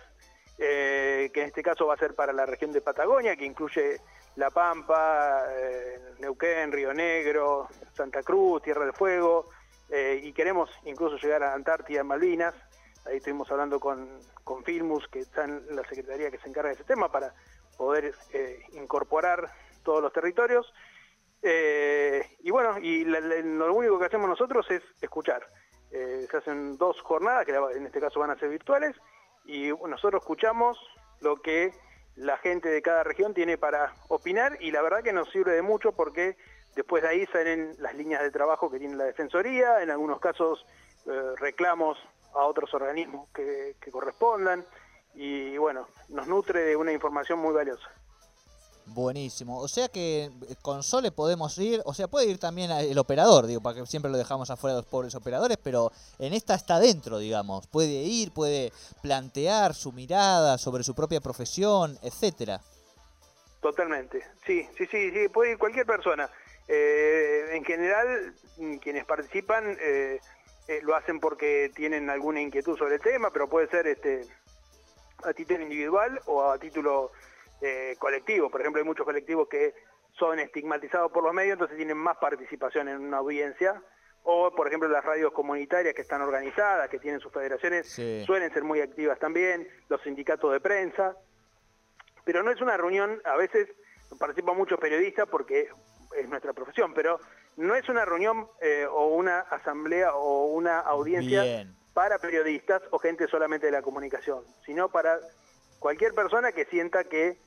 eh, 0.59 1.29
que 1.33 1.41
en 1.41 1.47
este 1.47 1.61
caso 1.61 1.85
va 1.85 1.93
a 1.93 1.97
ser 1.97 2.15
para 2.15 2.33
la 2.33 2.45
región 2.45 2.71
de 2.71 2.81
Patagonia, 2.81 3.35
que 3.35 3.45
incluye 3.45 3.99
La 4.35 4.49
Pampa, 4.49 5.45
eh, 5.49 5.99
Neuquén, 6.19 6.71
Río 6.71 6.93
Negro, 6.93 7.67
Santa 7.93 8.23
Cruz, 8.23 8.63
Tierra 8.63 8.85
del 8.85 8.93
Fuego, 8.93 9.49
eh, 9.89 10.19
y 10.23 10.33
queremos 10.33 10.69
incluso 10.85 11.17
llegar 11.17 11.43
a 11.43 11.53
Antártida, 11.53 12.03
Malvinas. 12.03 12.55
Ahí 13.05 13.17
estuvimos 13.17 13.49
hablando 13.51 13.79
con, 13.79 14.19
con 14.43 14.63
Filmus, 14.63 15.07
que 15.07 15.19
está 15.19 15.45
en 15.45 15.75
la 15.75 15.83
secretaría 15.87 16.31
que 16.31 16.39
se 16.39 16.49
encarga 16.49 16.69
de 16.69 16.75
ese 16.75 16.83
tema, 16.83 17.11
para 17.11 17.33
poder 17.77 18.15
incorporar 18.73 19.49
todos 19.83 20.01
los 20.01 20.11
territorios. 20.11 20.73
Y 21.41 22.51
bueno, 22.51 22.79
y 22.79 23.05
lo 23.05 23.73
único 23.73 23.97
que 23.97 24.05
hacemos 24.05 24.27
nosotros 24.27 24.65
es 24.71 24.81
escuchar. 24.99 25.47
Eh, 25.91 26.27
se 26.29 26.37
hacen 26.37 26.77
dos 26.77 27.01
jornadas, 27.01 27.45
que 27.45 27.53
en 27.53 27.85
este 27.85 27.99
caso 27.99 28.19
van 28.19 28.31
a 28.31 28.39
ser 28.39 28.49
virtuales, 28.49 28.95
y 29.45 29.69
nosotros 29.69 30.21
escuchamos 30.21 30.77
lo 31.21 31.41
que 31.41 31.71
la 32.15 32.37
gente 32.37 32.69
de 32.69 32.81
cada 32.81 33.03
región 33.03 33.33
tiene 33.33 33.57
para 33.57 33.93
opinar, 34.09 34.57
y 34.59 34.71
la 34.71 34.81
verdad 34.81 35.03
que 35.03 35.13
nos 35.13 35.29
sirve 35.29 35.53
de 35.53 35.61
mucho 35.61 35.91
porque 35.93 36.35
después 36.75 37.03
de 37.03 37.09
ahí 37.09 37.25
salen 37.27 37.75
las 37.79 37.95
líneas 37.95 38.21
de 38.21 38.31
trabajo 38.31 38.69
que 38.69 38.79
tiene 38.79 38.95
la 38.95 39.05
Defensoría, 39.05 39.81
en 39.81 39.89
algunos 39.89 40.19
casos 40.19 40.65
eh, 41.05 41.33
reclamos 41.37 41.97
a 42.33 42.39
otros 42.45 42.73
organismos 42.73 43.29
que, 43.33 43.75
que 43.79 43.91
correspondan, 43.91 44.65
y 45.13 45.57
bueno, 45.57 45.87
nos 46.09 46.27
nutre 46.27 46.61
de 46.61 46.75
una 46.75 46.91
información 46.91 47.39
muy 47.39 47.53
valiosa. 47.53 47.89
Buenísimo. 48.87 49.59
O 49.59 49.67
sea 49.67 49.89
que 49.89 50.25
eh, 50.25 50.31
con 50.61 50.81
Sole 50.81 51.11
podemos 51.11 51.57
ir, 51.57 51.81
o 51.85 51.93
sea, 51.93 52.07
puede 52.07 52.27
ir 52.27 52.39
también 52.39 52.71
el 52.71 52.97
operador, 52.97 53.45
digo, 53.45 53.61
para 53.61 53.79
que 53.79 53.85
siempre 53.85 54.09
lo 54.09 54.17
dejamos 54.17 54.49
afuera 54.49 54.75
de 54.75 54.81
los 54.81 54.89
pobres 54.89 55.13
operadores, 55.13 55.57
pero 55.61 55.91
en 56.19 56.33
esta 56.33 56.55
está 56.55 56.79
dentro, 56.79 57.19
digamos. 57.19 57.67
Puede 57.67 58.03
ir, 58.03 58.31
puede 58.31 58.71
plantear 59.01 59.73
su 59.73 59.91
mirada 59.91 60.57
sobre 60.57 60.83
su 60.83 60.95
propia 60.95 61.19
profesión, 61.19 61.99
etcétera. 62.01 62.61
Totalmente, 63.61 64.23
sí, 64.45 64.67
sí, 64.77 64.85
sí, 64.85 65.11
sí, 65.11 65.29
puede 65.29 65.51
ir 65.51 65.57
cualquier 65.57 65.85
persona. 65.85 66.29
Eh, 66.67 67.49
en 67.53 67.63
general, 67.63 68.33
mm, 68.57 68.77
quienes 68.77 69.05
participan 69.05 69.77
eh, 69.79 70.19
eh, 70.67 70.79
lo 70.83 70.95
hacen 70.95 71.19
porque 71.19 71.71
tienen 71.73 72.09
alguna 72.09 72.41
inquietud 72.41 72.77
sobre 72.77 72.95
el 72.95 73.01
tema, 73.01 73.31
pero 73.31 73.47
puede 73.47 73.67
ser 73.67 73.87
este 73.87 74.25
a 75.23 75.33
título 75.33 75.63
individual 75.63 76.19
o 76.25 76.43
a 76.43 76.59
título 76.59 77.11
eh, 77.61 77.95
colectivo. 77.99 78.49
Por 78.49 78.61
ejemplo, 78.61 78.79
hay 78.81 78.85
muchos 78.85 79.05
colectivos 79.05 79.47
que 79.47 79.73
son 80.13 80.39
estigmatizados 80.39 81.11
por 81.11 81.23
los 81.23 81.33
medios, 81.33 81.53
entonces 81.53 81.77
tienen 81.77 81.97
más 81.97 82.17
participación 82.17 82.87
en 82.87 82.99
una 83.01 83.17
audiencia. 83.17 83.81
O, 84.23 84.51
por 84.53 84.67
ejemplo, 84.67 84.89
las 84.89 85.05
radios 85.05 85.31
comunitarias 85.31 85.93
que 85.93 86.01
están 86.01 86.21
organizadas, 86.21 86.89
que 86.89 86.99
tienen 86.99 87.19
sus 87.21 87.31
federaciones, 87.31 87.87
Sí. 87.89 88.23
suelen 88.25 88.51
ser 88.53 88.63
muy 88.63 88.81
activas 88.81 89.17
también, 89.19 89.67
los 89.89 90.01
sindicatos 90.01 90.51
de 90.51 90.59
prensa 90.59 91.15
pero 92.25 92.43
no 92.43 92.51
es 92.51 92.59
una 92.59 92.75
reunión, 92.75 93.21
a 93.23 93.37
veces 93.37 93.69
participan 94.19 94.57
muchos 94.57 94.77
periodistas 94.81 95.29
porque 95.29 95.69
es 96.13 96.27
nuestra 96.27 96.51
profesión, 96.51 96.93
pero 96.93 97.21
no 97.55 97.73
es 97.73 97.87
una 97.87 98.03
reunión 98.03 98.49
eh, 98.59 98.85
o 98.85 99.07
una 99.15 99.39
asamblea 99.39 100.13
o 100.13 100.47
una 100.47 100.79
audiencia 100.81 101.43
Bien. 101.43 101.73
para 101.93 102.19
periodistas 102.19 102.81
o 102.91 102.99
gente 102.99 103.29
solamente 103.29 103.67
de 103.67 103.71
la 103.71 103.81
comunicación, 103.81 104.43
sino 104.65 104.89
para 104.89 105.17
cualquier 105.79 106.13
persona 106.13 106.51
que 106.51 106.65
sienta 106.65 107.05
que 107.05 107.37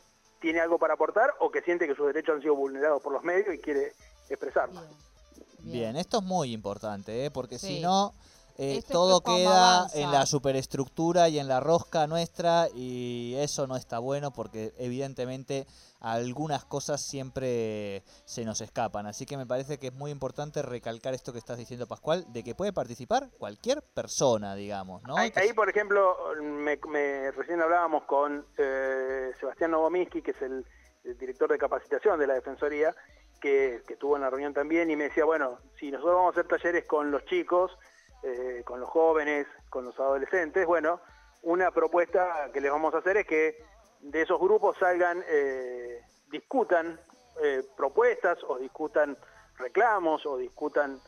tiene 0.40 0.60
algo 0.60 0.78
para 0.78 0.94
aportar 0.94 1.34
o 1.38 1.50
que 1.50 1.62
siente 1.62 1.86
que 1.86 1.94
sus 1.94 2.06
derechos 2.06 2.36
han 2.36 2.42
sido 2.42 2.56
vulnerados 2.56 3.02
por 3.02 3.12
los 3.12 3.22
medios 3.22 3.54
y 3.54 3.58
quiere 3.58 3.92
expresarlo. 4.28 4.80
Bien. 4.80 5.72
Bien, 5.72 5.96
esto 5.96 6.18
es 6.18 6.24
muy 6.24 6.52
importante, 6.52 7.26
¿eh? 7.26 7.30
porque 7.30 7.58
si 7.58 7.80
no, 7.80 8.14
eh, 8.62 8.76
Esto 8.76 8.88
es 8.88 8.92
todo 8.92 9.20
queda 9.22 9.76
avanza. 9.78 9.98
en 9.98 10.12
la 10.12 10.26
superestructura 10.26 11.28
y 11.30 11.38
en 11.38 11.48
la 11.48 11.60
rosca 11.60 12.06
nuestra 12.06 12.68
y 12.74 13.34
eso 13.38 13.66
no 13.66 13.74
está 13.76 13.98
bueno 13.98 14.32
porque 14.32 14.72
evidentemente 14.78 15.66
algunas 16.00 16.64
cosas 16.64 17.00
siempre 17.00 18.02
se 18.24 18.44
nos 18.44 18.60
escapan. 18.60 19.06
Así 19.06 19.24
que 19.26 19.36
me 19.36 19.46
parece 19.46 19.78
que 19.78 19.88
es 19.88 19.92
muy 19.94 20.10
importante 20.10 20.62
recalcar 20.62 21.14
esto 21.14 21.32
que 21.32 21.38
estás 21.38 21.58
diciendo, 21.58 21.86
Pascual, 21.86 22.24
de 22.32 22.42
que 22.44 22.54
puede 22.54 22.72
participar 22.72 23.30
cualquier 23.38 23.82
persona, 23.82 24.54
digamos, 24.54 25.02
¿no? 25.04 25.16
Ahí, 25.16 25.32
por 25.54 25.68
ejemplo, 25.70 26.16
me, 26.42 26.78
me- 26.88 27.30
recién 27.32 27.60
hablábamos 27.62 28.04
con 28.04 28.44
eh, 28.58 29.32
Sebastián 29.40 29.70
Novominsky, 29.70 30.22
que 30.22 30.30
es 30.32 30.42
el, 30.42 30.64
el 31.04 31.18
director 31.18 31.50
de 31.50 31.58
capacitación 31.58 32.18
de 32.18 32.26
la 32.26 32.34
Defensoría, 32.34 32.94
que, 33.40 33.82
que 33.86 33.94
estuvo 33.94 34.16
en 34.16 34.22
la 34.22 34.30
reunión 34.30 34.52
también, 34.52 34.90
y 34.90 34.96
me 34.96 35.04
decía, 35.04 35.24
bueno, 35.24 35.58
si 35.78 35.90
nosotros 35.90 36.14
vamos 36.16 36.36
a 36.36 36.40
hacer 36.40 36.48
talleres 36.48 36.84
con 36.86 37.10
los 37.10 37.24
chicos, 37.26 37.72
eh, 38.22 38.62
con 38.64 38.80
los 38.80 38.88
jóvenes, 38.88 39.46
con 39.68 39.84
los 39.84 39.98
adolescentes, 39.98 40.66
bueno, 40.66 41.00
una 41.42 41.70
propuesta 41.70 42.50
que 42.52 42.60
les 42.60 42.70
vamos 42.70 42.94
a 42.94 42.98
hacer 42.98 43.16
es 43.16 43.26
que 43.26 43.64
de 44.00 44.22
esos 44.22 44.38
grupos 44.38 44.76
salgan, 44.78 45.24
eh, 45.26 46.02
discutan 46.30 47.00
eh, 47.42 47.62
propuestas 47.76 48.38
o 48.46 48.58
discutan 48.58 49.16
reclamos 49.58 50.24
o 50.26 50.36
discutan 50.36 51.00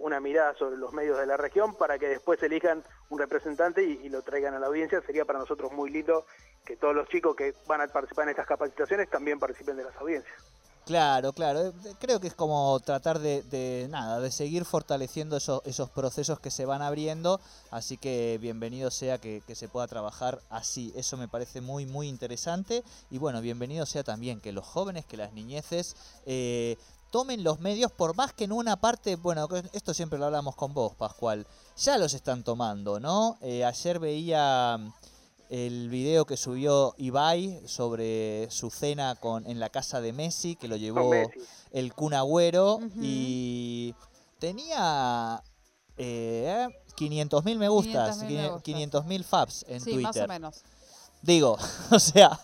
una 0.00 0.18
mirada 0.18 0.52
sobre 0.54 0.76
los 0.76 0.92
medios 0.92 1.16
de 1.16 1.26
la 1.26 1.36
región 1.36 1.76
para 1.76 1.96
que 1.96 2.08
después 2.08 2.42
elijan 2.42 2.82
un 3.08 3.20
representante 3.20 3.84
y, 3.84 4.00
y 4.02 4.08
lo 4.08 4.22
traigan 4.22 4.52
a 4.54 4.58
la 4.58 4.66
audiencia. 4.66 5.00
Sería 5.02 5.24
para 5.24 5.38
nosotros 5.38 5.70
muy 5.70 5.90
lindo 5.90 6.26
que 6.64 6.76
todos 6.76 6.92
los 6.92 7.08
chicos 7.08 7.36
que 7.36 7.54
van 7.68 7.80
a 7.80 7.86
participar 7.86 8.24
en 8.24 8.30
estas 8.30 8.46
capacitaciones 8.48 9.08
también 9.08 9.38
participen 9.38 9.76
de 9.76 9.84
las 9.84 9.96
audiencias. 9.98 10.49
Claro, 10.90 11.32
claro. 11.32 11.68
eh, 11.68 11.72
Creo 12.00 12.18
que 12.18 12.26
es 12.26 12.34
como 12.34 12.80
tratar 12.80 13.20
de, 13.20 13.42
de 13.44 13.86
nada, 13.90 14.18
de 14.18 14.32
seguir 14.32 14.64
fortaleciendo 14.64 15.36
esos, 15.36 15.62
esos 15.64 15.88
procesos 15.88 16.40
que 16.40 16.50
se 16.50 16.66
van 16.66 16.82
abriendo. 16.82 17.40
Así 17.70 17.96
que 17.96 18.38
bienvenido 18.40 18.90
sea 18.90 19.18
que, 19.18 19.40
se 19.54 19.68
pueda 19.68 19.86
trabajar 19.86 20.40
así. 20.50 20.92
Eso 20.96 21.16
me 21.16 21.28
parece 21.28 21.60
muy, 21.60 21.86
muy 21.86 22.08
interesante. 22.08 22.82
Y 23.08 23.18
bueno, 23.18 23.40
bienvenido 23.40 23.86
sea 23.86 24.02
también 24.02 24.40
que 24.40 24.50
los 24.50 24.66
jóvenes, 24.66 25.06
que 25.06 25.16
las 25.16 25.32
niñeces 25.32 25.94
eh, 26.26 26.76
tomen 27.12 27.44
los 27.44 27.60
medios, 27.60 27.92
por 27.92 28.16
más 28.16 28.32
que 28.32 28.42
en 28.42 28.52
una 28.52 28.74
parte, 28.80 29.14
bueno, 29.14 29.46
esto 29.72 29.94
siempre 29.94 30.18
lo 30.18 30.26
hablamos 30.26 30.56
con 30.56 30.74
vos, 30.74 30.96
Pascual, 30.96 31.46
ya 31.76 31.98
los 31.98 32.14
están 32.14 32.42
tomando, 32.42 32.98
¿no? 32.98 33.38
Eh, 33.42 33.64
ayer 33.64 34.00
veía 34.00 34.76
el 35.50 35.88
video 35.88 36.26
que 36.26 36.36
subió 36.36 36.94
Ibai 36.96 37.60
sobre 37.66 38.48
su 38.52 38.70
cena 38.70 39.16
con 39.16 39.46
en 39.48 39.58
la 39.58 39.68
casa 39.68 40.00
de 40.00 40.12
Messi, 40.12 40.54
que 40.54 40.68
lo 40.68 40.76
llevó 40.76 41.12
el 41.72 41.92
Kun 41.92 42.14
Agüero, 42.14 42.78
y 43.00 43.92
tenía 44.38 45.42
eh, 45.96 46.68
500 46.94 47.44
mil 47.44 47.58
me 47.58 47.68
gustas, 47.68 48.20
500 48.62 49.04
mil 49.06 49.24
faps 49.24 49.64
en 49.68 49.80
sí, 49.80 49.96
Más 49.96 50.16
o 50.16 50.28
menos. 50.28 50.62
Digo, 51.20 51.58
o 51.90 51.98
sea, 51.98 52.38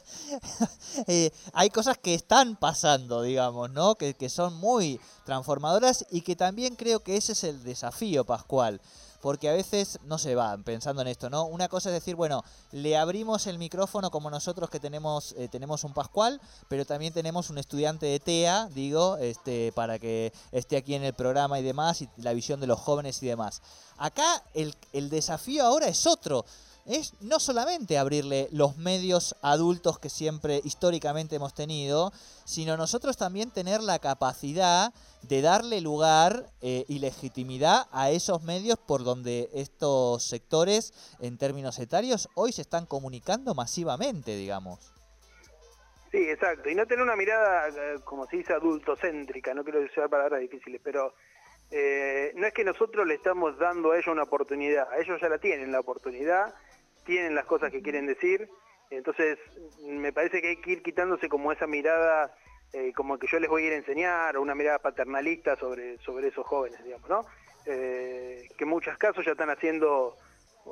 eh, 1.07 1.31
hay 1.53 1.71
cosas 1.71 1.99
que 1.99 2.13
están 2.13 2.57
pasando, 2.57 3.23
digamos, 3.23 3.71
¿no? 3.71 3.95
Que, 3.95 4.15
que 4.15 4.29
son 4.29 4.55
muy 4.55 5.01
transformadoras 5.25 6.05
y 6.11 6.23
que 6.23 6.35
también 6.35 6.75
creo 6.75 7.01
que 7.01 7.17
ese 7.17 7.33
es 7.33 7.45
el 7.45 7.63
desafío, 7.63 8.25
Pascual 8.25 8.81
porque 9.27 9.49
a 9.49 9.53
veces 9.55 9.99
no 10.05 10.19
se 10.19 10.37
van 10.37 10.63
pensando 10.63 11.03
en 11.03 11.09
esto, 11.09 11.29
¿no? 11.29 11.47
Una 11.47 11.69
cosa 11.69 11.89
es 11.89 11.95
decir, 11.95 12.15
bueno, 12.15 12.45
le 12.71 12.97
abrimos 12.97 13.49
el 13.49 13.59
micrófono 13.59 14.09
como 14.13 14.31
nosotros 14.31 14.71
que 14.71 14.79
tenemos 14.79 15.35
eh, 15.37 15.49
tenemos 15.49 15.83
un 15.83 15.93
Pascual, 15.93 16.41
pero 16.69 16.85
también 16.85 17.13
tenemos 17.13 17.51
un 17.51 17.59
estudiante 17.59 18.07
de 18.07 18.21
TEA, 18.21 18.69
digo, 18.73 19.17
este 19.17 19.73
para 19.73 19.99
que 19.99 20.33
esté 20.53 20.77
aquí 20.77 20.95
en 20.95 21.03
el 21.03 21.13
programa 21.13 21.59
y 21.59 21.65
demás 21.65 22.03
y 22.03 22.09
la 22.19 22.35
visión 22.35 22.61
de 22.61 22.69
los 22.69 22.79
jóvenes 22.79 23.21
y 23.21 23.27
demás. 23.27 23.63
Acá 23.97 24.45
el, 24.55 24.73
el 24.93 25.11
desafío 25.11 25.65
ahora 25.65 25.89
es 25.89 26.07
otro 26.07 26.45
es 26.87 27.15
no 27.21 27.41
solamente 27.41 27.99
abrirle 27.99 28.49
los 28.53 28.77
medios 28.77 29.37
adultos 29.43 29.99
que 29.99 30.09
siempre 30.09 30.61
históricamente 30.65 31.37
hemos 31.37 31.55
tenido, 31.55 32.13
sino 32.45 32.77
nosotros 32.77 33.17
también 33.17 33.51
tener 33.51 33.83
la 33.83 33.99
capacidad 33.99 34.93
de 35.23 35.43
darle 35.43 35.81
lugar 35.81 36.47
eh, 36.63 36.85
y 36.89 37.01
legitimidad 37.01 37.87
a 37.93 38.11
esos 38.11 38.43
medios 38.43 38.79
por 38.79 39.05
donde 39.05 39.49
estos 39.53 40.25
sectores, 40.29 40.93
en 41.21 41.39
términos 41.39 41.79
etarios, 41.79 42.29
hoy 42.35 42.53
se 42.53 42.63
están 42.63 42.87
comunicando 42.87 43.55
masivamente, 43.55 44.37
digamos. 44.37 44.93
Sí, 46.13 46.31
exacto. 46.31 46.71
Y 46.71 46.75
no 46.75 46.87
tener 46.87 47.03
una 47.03 47.17
mirada, 47.17 47.69
eh, 47.69 47.99
como 48.05 48.27
se 48.27 48.39
dice, 48.39 48.53
adultocéntrica, 48.53 49.53
no 49.55 49.65
quiero 49.65 49.81
usar 49.81 50.09
palabras 50.09 50.41
difíciles, 50.41 50.81
pero 50.83 51.15
eh, 51.71 52.33
no 52.37 52.47
es 52.47 52.55
que 52.55 52.65
nosotros 52.65 53.07
le 53.07 53.15
estamos 53.15 53.59
dando 53.59 53.91
a 53.91 53.97
ellos 53.97 54.09
una 54.09 54.23
oportunidad, 54.23 54.87
ellos 55.01 55.21
ya 55.21 55.29
la 55.29 55.39
tienen 55.39 55.73
la 55.73 55.81
oportunidad 55.81 56.55
tienen 57.07 57.35
las 57.35 57.47
cosas 57.47 57.73
que 57.73 57.81
quieren 57.81 58.07
decir. 58.07 58.51
Entonces, 58.91 59.39
me 59.83 60.13
parece 60.13 60.43
que 60.43 60.49
hay 60.49 60.57
que 60.57 60.73
ir 60.73 60.83
quitándose 60.83 61.29
como 61.29 61.51
esa 61.53 61.67
mirada, 61.67 62.35
eh, 62.73 62.93
como 62.95 63.19
que 63.19 63.27
yo 63.27 63.41
les 63.41 63.49
voy 63.49 63.65
a 63.65 63.67
ir 63.69 63.73
a 63.73 63.77
enseñar, 63.77 64.37
o 64.37 64.43
una 64.43 64.55
mirada 64.55 64.79
paternalista 64.79 65.57
sobre, 65.57 65.99
sobre 65.99 66.29
esos 66.29 66.47
jóvenes, 66.47 66.83
digamos, 66.85 67.09
¿no? 67.09 67.23
Eh, 67.65 68.49
que 68.57 68.65
en 68.65 68.71
muchos 68.71 68.97
casos 68.99 69.25
ya 69.25 69.33
están 69.33 69.51
haciendo, 69.51 70.17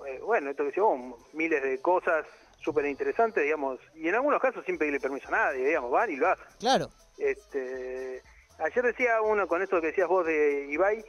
eh, 0.06 0.20
bueno, 0.22 0.50
esto 0.50 0.62
que 0.62 0.68
decimos, 0.68 1.20
miles 1.32 1.62
de 1.62 1.80
cosas 1.80 2.24
súper 2.60 2.86
interesantes, 2.86 3.42
digamos, 3.42 3.80
y 3.94 4.08
en 4.08 4.14
algunos 4.14 4.40
casos 4.40 4.64
sin 4.64 4.78
pedirle 4.78 5.00
permiso 5.00 5.28
a 5.28 5.32
nadie, 5.32 5.66
digamos, 5.66 5.90
van 5.90 6.10
y 6.10 6.16
lo 6.16 6.28
hacen. 6.28 6.46
Claro. 6.60 6.88
Este, 7.18 8.22
ayer 8.58 8.84
decía 8.84 9.20
uno 9.22 9.46
con 9.48 9.60
eso 9.60 9.80
que 9.80 9.88
decías 9.88 10.08
vos 10.08 10.24
de 10.24 10.66
Ibai, 10.70 11.04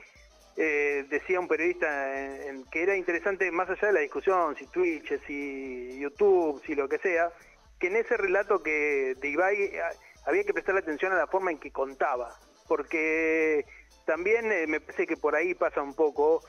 eh, 0.57 1.05
decía 1.09 1.39
un 1.39 1.47
periodista 1.47 2.47
en, 2.47 2.63
que 2.65 2.83
era 2.83 2.95
interesante, 2.95 3.51
más 3.51 3.69
allá 3.69 3.87
de 3.87 3.93
la 3.93 3.99
discusión, 3.99 4.55
si 4.55 4.65
Twitch, 4.67 5.19
si 5.27 5.99
YouTube, 5.99 6.61
si 6.65 6.75
lo 6.75 6.87
que 6.87 6.97
sea, 6.99 7.29
que 7.77 7.87
en 7.87 7.97
ese 7.97 8.15
relato 8.15 8.63
que 8.63 9.15
de 9.19 9.29
Ibai 9.29 9.63
eh, 9.63 9.81
había 10.25 10.45
que 10.45 10.53
prestar 10.53 10.77
atención 10.77 11.11
a 11.11 11.17
la 11.17 11.27
forma 11.27 11.51
en 11.51 11.59
que 11.59 11.71
contaba, 11.71 12.39
porque 12.69 13.65
también 14.05 14.49
eh, 14.51 14.65
me 14.67 14.79
parece 14.79 15.05
que 15.05 15.17
por 15.17 15.35
ahí 15.35 15.55
pasa 15.55 15.81
un 15.81 15.93
poco 15.93 16.41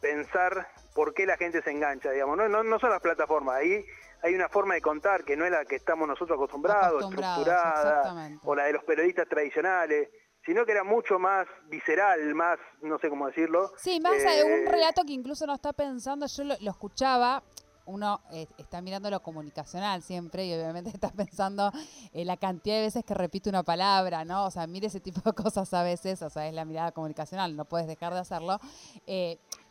pensar 0.00 0.66
por 0.94 1.12
qué 1.12 1.26
la 1.26 1.36
gente 1.36 1.60
se 1.60 1.70
engancha, 1.70 2.10
digamos, 2.10 2.38
no, 2.38 2.48
no, 2.48 2.62
no 2.62 2.78
son 2.78 2.88
las 2.88 3.02
plataformas, 3.02 3.56
ahí 3.56 3.84
hay 4.22 4.34
una 4.34 4.48
forma 4.48 4.74
de 4.74 4.80
contar 4.80 5.24
que 5.24 5.36
no 5.36 5.44
es 5.44 5.50
la 5.50 5.66
que 5.66 5.76
estamos 5.76 6.08
nosotros 6.08 6.36
acostumbrados, 6.36 7.04
estructurada, 7.04 8.38
o 8.44 8.54
la 8.54 8.64
de 8.64 8.72
los 8.72 8.84
periodistas 8.84 9.28
tradicionales 9.28 10.08
sino 10.46 10.64
que 10.64 10.72
era 10.72 10.84
mucho 10.84 11.18
más 11.18 11.46
visceral, 11.68 12.34
más, 12.34 12.58
no 12.80 12.98
sé 12.98 13.10
cómo 13.10 13.26
decirlo. 13.26 13.72
Sí, 13.76 14.00
más 14.00 14.12
un 14.14 14.20
eh, 14.22 14.64
relato 14.66 15.02
que 15.04 15.12
incluso 15.12 15.44
no 15.44 15.54
está 15.54 15.72
pensando, 15.72 16.26
yo 16.26 16.44
lo, 16.44 16.54
escuchaba, 16.54 17.42
uno 17.84 18.20
eh, 18.32 18.46
está 18.56 18.80
mirando 18.80 19.10
lo 19.10 19.20
comunicacional 19.20 20.02
siempre 20.02 20.46
y 20.46 20.54
obviamente 20.54 20.90
está 20.94 21.10
pensando 21.10 21.72
en 22.12 22.26
la 22.28 22.36
cantidad 22.36 22.76
de 22.76 22.82
veces 22.82 23.04
que 23.04 23.14
repite 23.14 23.50
una 23.50 23.64
palabra, 23.64 24.24
¿no? 24.24 24.46
O 24.46 24.50
sea, 24.52 24.68
mire 24.68 24.86
ese 24.86 25.00
tipo 25.00 25.20
de 25.20 25.32
cosas 25.42 25.74
a 25.74 25.82
veces, 25.82 26.22
o 26.22 26.30
sea, 26.30 26.46
es 26.46 26.54
la 26.54 26.64
mirada 26.64 26.92
comunicacional, 26.92 27.56
no 27.56 27.64
puedes 27.64 27.88
dejar 27.88 28.14
de 28.14 28.20
hacerlo. 28.20 28.60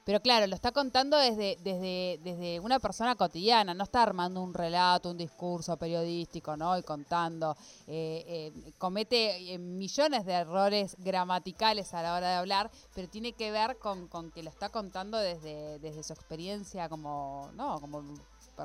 Pero 0.06 0.22
claro, 0.22 0.46
lo 0.46 0.54
está 0.54 0.72
contando 0.72 1.18
desde, 1.18 1.58
desde, 1.64 2.20
desde 2.24 2.60
una 2.60 2.80
persona 2.80 3.16
cotidiana, 3.16 3.74
no 3.74 3.84
está 3.84 4.04
armando 4.04 4.40
un 4.40 4.54
relato, 4.54 5.10
un 5.10 5.18
discurso 5.18 5.78
periodístico, 5.78 6.56
¿no? 6.56 6.78
Y 6.78 6.84
contando. 6.84 7.58
Eh, 7.88 8.24
eh, 8.28 8.72
comete 8.78 9.52
eh, 9.52 9.58
millones 9.58 10.24
de 10.28 10.34
errores 10.34 10.96
gramaticales 11.00 11.96
a 11.96 12.04
la 12.04 12.14
hora 12.14 12.30
de 12.30 12.36
hablar, 12.36 12.70
pero 12.94 13.08
tiene 13.08 13.34
que 13.34 13.50
ver 13.50 13.80
con, 13.80 14.08
con 14.08 14.30
que 14.30 14.44
lo 14.44 14.52
está 14.52 14.70
contando 14.70 15.18
desde, 15.18 15.80
desde 15.80 16.04
su 16.04 16.14
experiencia 16.14 16.88
como, 16.88 17.50
¿no? 17.56 17.82
Como 17.82 18.04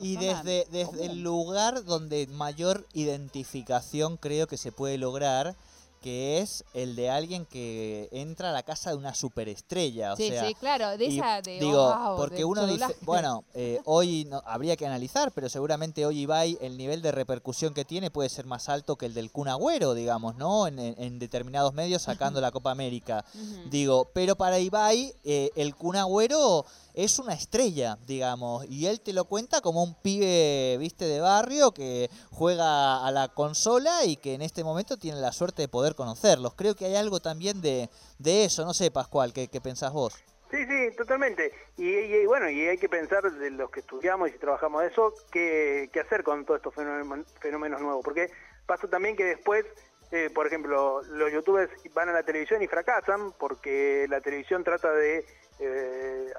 y 0.00 0.16
desde, 0.16 0.66
desde 0.70 1.06
el 1.06 1.22
lugar 1.22 1.84
donde 1.84 2.26
mayor 2.28 2.86
identificación 2.92 4.18
creo 4.18 4.46
que 4.46 4.56
se 4.56 4.72
puede 4.72 4.98
lograr 4.98 5.56
que 6.00 6.38
es 6.38 6.64
el 6.72 6.96
de 6.96 7.10
alguien 7.10 7.44
que 7.44 8.08
entra 8.12 8.50
a 8.50 8.52
la 8.52 8.62
casa 8.62 8.90
de 8.90 8.96
una 8.96 9.14
superestrella. 9.14 10.14
O 10.14 10.16
sí, 10.16 10.28
sea, 10.28 10.46
sí, 10.46 10.54
claro, 10.54 10.96
de 10.96 11.06
esa 11.06 11.42
de 11.42 11.58
Digo, 11.58 12.14
porque 12.16 12.44
uno 12.44 12.66
dice, 12.66 12.96
bueno, 13.02 13.44
eh, 13.54 13.80
hoy 13.84 14.24
no, 14.28 14.42
habría 14.46 14.76
que 14.76 14.86
analizar, 14.86 15.30
pero 15.32 15.48
seguramente 15.48 16.06
hoy 16.06 16.20
Ibai, 16.20 16.58
el 16.60 16.78
nivel 16.78 17.02
de 17.02 17.12
repercusión 17.12 17.74
que 17.74 17.84
tiene 17.84 18.10
puede 18.10 18.28
ser 18.28 18.46
más 18.46 18.68
alto 18.68 18.96
que 18.96 19.06
el 19.06 19.14
del 19.14 19.30
Kun 19.30 19.48
Agüero, 19.48 19.94
digamos, 19.94 20.36
¿no? 20.36 20.66
En, 20.66 21.18
determinados 21.18 21.74
medios 21.74 22.02
sacando 22.02 22.40
la 22.40 22.50
Copa 22.50 22.70
América. 22.70 23.24
Digo, 23.70 24.08
pero 24.14 24.36
para 24.36 24.58
Ibai, 24.58 25.14
eh, 25.24 25.50
el 25.54 25.74
Kun 25.74 25.96
Agüero 25.96 26.64
es 26.94 27.18
una 27.18 27.34
estrella, 27.34 27.98
digamos, 28.06 28.66
y 28.68 28.86
él 28.86 29.00
te 29.00 29.12
lo 29.12 29.24
cuenta 29.24 29.60
como 29.60 29.82
un 29.82 29.94
pibe, 29.94 30.76
viste, 30.78 31.04
de 31.06 31.20
barrio 31.20 31.72
que 31.72 32.10
juega 32.30 33.06
a 33.06 33.10
la 33.10 33.28
consola 33.28 34.04
y 34.04 34.16
que 34.16 34.34
en 34.34 34.42
este 34.42 34.64
momento 34.64 34.96
tiene 34.96 35.20
la 35.20 35.32
suerte 35.32 35.62
de 35.62 35.68
poder 35.68 35.94
conocerlos. 35.94 36.54
Creo 36.54 36.74
que 36.74 36.86
hay 36.86 36.96
algo 36.96 37.20
también 37.20 37.60
de, 37.60 37.88
de 38.18 38.44
eso, 38.44 38.64
no 38.64 38.74
sé, 38.74 38.90
Pascual, 38.90 39.32
¿qué, 39.32 39.48
qué 39.48 39.60
pensás 39.60 39.92
vos? 39.92 40.22
Sí, 40.50 40.56
sí, 40.66 40.96
totalmente. 40.96 41.52
Y, 41.76 42.26
bueno, 42.26 42.50
y 42.50 42.66
hay 42.66 42.76
que 42.76 42.88
pensar 42.88 43.22
de 43.22 43.50
los 43.50 43.70
que 43.70 43.80
estudiamos 43.80 44.30
y 44.30 44.38
trabajamos 44.38 44.82
eso, 44.82 45.14
qué, 45.30 45.88
qué 45.92 46.00
hacer 46.00 46.24
con 46.24 46.44
todos 46.44 46.58
estos 46.58 46.74
fenómenos, 46.74 47.80
nuevos, 47.80 48.04
porque 48.04 48.30
pasa 48.66 48.88
también 48.88 49.16
que 49.16 49.24
después 49.24 49.64
eh, 50.12 50.28
por 50.34 50.44
ejemplo, 50.44 51.02
los 51.02 51.32
youtubers 51.32 51.70
van 51.94 52.08
a 52.08 52.12
la 52.12 52.24
televisión 52.24 52.60
y 52.62 52.66
fracasan 52.66 53.32
porque 53.38 54.06
la 54.08 54.20
televisión 54.20 54.64
trata 54.64 54.92
de 54.92 55.24
eh, 55.60 56.32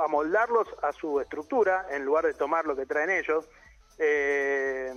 amoldarlos 0.00 0.68
a 0.82 0.92
su 0.92 1.20
estructura 1.20 1.86
en 1.90 2.04
lugar 2.04 2.26
de 2.26 2.34
tomar 2.34 2.66
lo 2.66 2.74
que 2.74 2.86
traen 2.86 3.10
ellos. 3.10 3.48
Eh, 3.98 4.92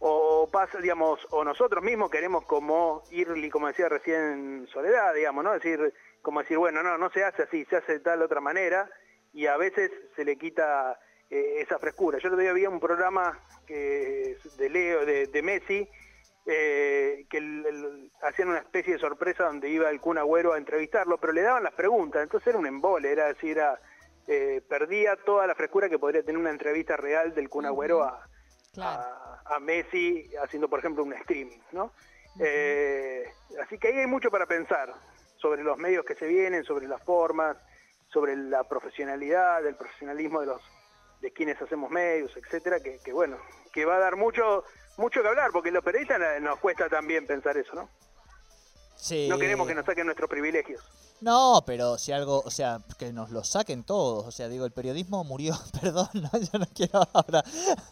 o 0.00 0.48
pasa, 0.50 0.78
digamos, 0.78 1.26
o 1.30 1.44
nosotros 1.44 1.82
mismos 1.82 2.10
queremos 2.10 2.44
como 2.46 3.02
ir, 3.10 3.28
como 3.50 3.66
decía 3.66 3.88
recién 3.88 4.66
Soledad, 4.72 5.12
digamos, 5.14 5.44
¿no? 5.44 5.52
decir, 5.52 5.92
como 6.22 6.40
decir, 6.40 6.56
bueno, 6.56 6.82
no, 6.82 6.96
no 6.96 7.10
se 7.10 7.24
hace 7.24 7.42
así, 7.42 7.64
se 7.64 7.76
hace 7.76 7.94
de 7.94 8.00
tal 8.00 8.22
otra 8.22 8.40
manera, 8.40 8.88
y 9.32 9.46
a 9.46 9.56
veces 9.56 9.90
se 10.14 10.24
le 10.24 10.36
quita 10.36 10.98
eh, 11.28 11.56
esa 11.58 11.78
frescura. 11.78 12.18
Yo 12.18 12.30
todavía 12.30 12.52
había 12.52 12.70
un 12.70 12.80
programa 12.80 13.38
de 13.66 14.70
Leo, 14.70 15.04
de 15.04 15.42
Messi, 15.42 15.88
eh, 16.50 17.26
que 17.28 17.38
hacían 18.22 18.48
una 18.48 18.60
especie 18.60 18.94
de 18.94 18.98
sorpresa 18.98 19.44
donde 19.44 19.68
iba 19.68 19.90
el 19.90 20.00
Kun 20.00 20.16
Agüero 20.16 20.54
a 20.54 20.56
entrevistarlo, 20.56 21.18
pero 21.18 21.34
le 21.34 21.42
daban 21.42 21.62
las 21.62 21.74
preguntas, 21.74 22.22
entonces 22.22 22.46
era 22.46 22.58
un 22.58 22.66
embole, 22.66 23.12
era 23.12 23.26
decir, 23.26 23.60
eh, 24.26 24.62
perdía 24.66 25.16
toda 25.16 25.46
la 25.46 25.54
frescura 25.54 25.90
que 25.90 25.98
podría 25.98 26.22
tener 26.22 26.40
una 26.40 26.48
entrevista 26.48 26.96
real 26.96 27.34
del 27.34 27.50
Kun 27.50 27.66
Agüero 27.66 28.02
a, 28.02 28.26
a, 29.44 29.60
Messi 29.60 30.30
haciendo, 30.42 30.68
por 30.68 30.78
ejemplo, 30.78 31.04
un 31.04 31.12
streaming, 31.12 31.60
¿no? 31.72 31.92
Eh, 32.40 33.30
así 33.62 33.76
que 33.76 33.88
ahí 33.88 33.98
hay 33.98 34.06
mucho 34.06 34.30
para 34.30 34.46
pensar 34.46 34.94
sobre 35.36 35.62
los 35.62 35.76
medios 35.76 36.06
que 36.06 36.14
se 36.14 36.26
vienen, 36.26 36.64
sobre 36.64 36.88
las 36.88 37.02
formas, 37.02 37.58
sobre 38.06 38.34
la 38.36 38.64
profesionalidad, 38.64 39.66
el 39.66 39.76
profesionalismo 39.76 40.40
de 40.40 40.46
los 40.46 40.62
de 41.20 41.32
quienes 41.32 41.60
hacemos 41.60 41.90
medios, 41.90 42.36
etcétera, 42.36 42.80
que, 42.80 42.98
que 43.04 43.12
bueno, 43.12 43.38
que 43.72 43.84
va 43.84 43.96
a 43.96 43.98
dar 43.98 44.16
mucho 44.16 44.64
mucho 44.98 45.22
que 45.22 45.28
hablar, 45.28 45.50
porque 45.52 45.70
los 45.70 45.82
periodistas 45.82 46.20
nos 46.42 46.58
cuesta 46.58 46.88
también 46.88 47.26
pensar 47.26 47.56
eso, 47.56 47.74
¿no? 47.74 47.88
Sí. 48.96 49.28
No 49.28 49.38
queremos 49.38 49.66
que 49.66 49.74
nos 49.74 49.86
saquen 49.86 50.06
nuestros 50.06 50.28
privilegios. 50.28 50.82
No, 51.20 51.62
pero 51.64 51.98
si 51.98 52.12
algo, 52.12 52.42
o 52.44 52.50
sea, 52.50 52.80
que 52.98 53.12
nos 53.12 53.30
lo 53.30 53.44
saquen 53.44 53.84
todos. 53.84 54.26
O 54.26 54.32
sea, 54.32 54.48
digo, 54.48 54.64
el 54.64 54.72
periodismo 54.72 55.22
murió, 55.22 55.54
perdón, 55.80 56.08
no, 56.14 56.30
yo 56.32 56.58
no 56.58 56.66
quiero 56.74 57.00
ahora, 57.12 57.44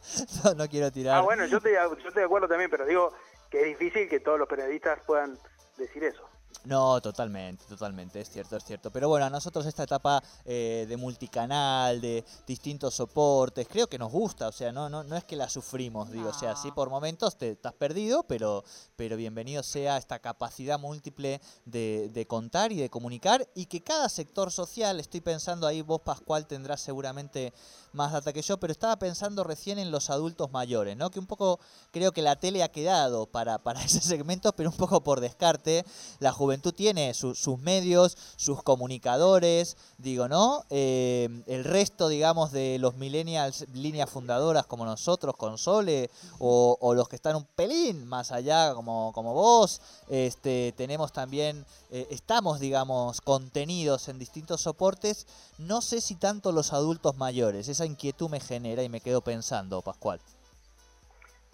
no, 0.56 0.68
quiero 0.68 0.90
tirar. 0.90 1.18
Ah, 1.18 1.21
bueno, 1.21 1.47
yo 1.47 1.59
estoy, 1.59 1.73
yo 1.75 1.95
estoy 1.95 2.21
de 2.21 2.25
acuerdo 2.25 2.49
también, 2.49 2.71
pero 2.71 2.85
digo 2.85 3.12
que 3.50 3.61
es 3.61 3.78
difícil 3.78 4.09
que 4.09 4.18
todos 4.18 4.38
los 4.38 4.49
periodistas 4.49 4.99
puedan 5.06 5.38
decir 5.76 6.02
eso. 6.02 6.28
No, 6.64 7.00
totalmente, 7.00 7.64
totalmente, 7.66 8.20
es 8.20 8.28
cierto, 8.28 8.56
es 8.56 8.64
cierto. 8.64 8.90
Pero 8.90 9.08
bueno, 9.08 9.26
a 9.26 9.30
nosotros 9.30 9.64
esta 9.66 9.84
etapa 9.84 10.22
eh, 10.44 10.84
de 10.88 10.96
multicanal, 10.96 12.00
de 12.00 12.25
distintos 12.44 12.94
soportes, 12.94 13.68
creo 13.68 13.86
que 13.86 13.98
nos 13.98 14.10
gusta, 14.10 14.48
o 14.48 14.52
sea, 14.52 14.72
no, 14.72 14.88
no, 14.88 15.04
no 15.04 15.16
es 15.16 15.22
que 15.22 15.36
la 15.36 15.48
sufrimos, 15.48 16.10
digo, 16.10 16.30
o 16.30 16.34
sea, 16.34 16.56
sí 16.56 16.72
por 16.72 16.90
momentos 16.90 17.36
te 17.36 17.52
estás 17.52 17.72
perdido, 17.72 18.25
pero, 18.25 18.64
pero 18.96 19.16
bienvenido 19.16 19.62
sea 19.62 19.96
esta 19.96 20.18
capacidad 20.18 20.78
múltiple 20.78 21.40
de, 21.66 22.10
de 22.12 22.26
contar 22.26 22.72
y 22.72 22.76
de 22.76 22.90
comunicar 22.90 23.48
y 23.54 23.66
que 23.66 23.82
cada 23.82 24.08
sector 24.08 24.50
social, 24.50 24.98
estoy 24.98 25.20
pensando 25.20 25.68
ahí, 25.68 25.82
vos 25.82 26.00
Pascual 26.00 26.46
tendrás 26.46 26.80
seguramente 26.80 27.52
más 27.92 28.12
data 28.12 28.32
que 28.32 28.42
yo, 28.42 28.58
pero 28.58 28.72
estaba 28.72 28.96
pensando 28.98 29.44
recién 29.44 29.78
en 29.78 29.90
los 29.90 30.10
adultos 30.10 30.50
mayores, 30.50 30.96
¿no? 30.96 31.10
Que 31.10 31.18
un 31.18 31.26
poco 31.26 31.60
creo 31.90 32.12
que 32.12 32.22
la 32.22 32.36
tele 32.36 32.62
ha 32.62 32.70
quedado 32.70 33.26
para, 33.26 33.58
para 33.58 33.82
ese 33.84 34.00
segmento, 34.00 34.52
pero 34.52 34.70
un 34.70 34.76
poco 34.76 35.02
por 35.02 35.20
descarte. 35.20 35.84
La 36.20 36.32
juventud 36.32 36.45
tiene 36.72 37.14
sus 37.14 37.58
medios, 37.58 38.16
sus 38.36 38.62
comunicadores, 38.62 39.76
digo, 39.98 40.28
¿no? 40.28 40.64
Eh, 40.70 41.28
el 41.46 41.64
resto, 41.64 42.08
digamos, 42.08 42.52
de 42.52 42.78
los 42.78 42.96
millennials, 42.96 43.66
líneas 43.72 44.10
fundadoras 44.10 44.66
como 44.66 44.84
nosotros, 44.84 45.36
con 45.36 45.58
Sole, 45.58 46.10
o, 46.38 46.76
o 46.80 46.94
los 46.94 47.08
que 47.08 47.16
están 47.16 47.36
un 47.36 47.44
pelín 47.44 48.06
más 48.06 48.32
allá, 48.32 48.74
como, 48.74 49.12
como 49.12 49.34
vos, 49.34 49.80
este, 50.08 50.72
tenemos 50.76 51.12
también, 51.12 51.64
eh, 51.90 52.06
estamos, 52.10 52.60
digamos, 52.60 53.20
contenidos 53.20 54.08
en 54.08 54.18
distintos 54.18 54.62
soportes. 54.62 55.26
No 55.58 55.80
sé 55.80 56.00
si 56.00 56.14
tanto 56.14 56.52
los 56.52 56.72
adultos 56.72 57.16
mayores, 57.16 57.68
esa 57.68 57.86
inquietud 57.86 58.28
me 58.28 58.40
genera 58.40 58.82
y 58.82 58.88
me 58.88 59.00
quedo 59.00 59.20
pensando, 59.20 59.82
Pascual. 59.82 60.20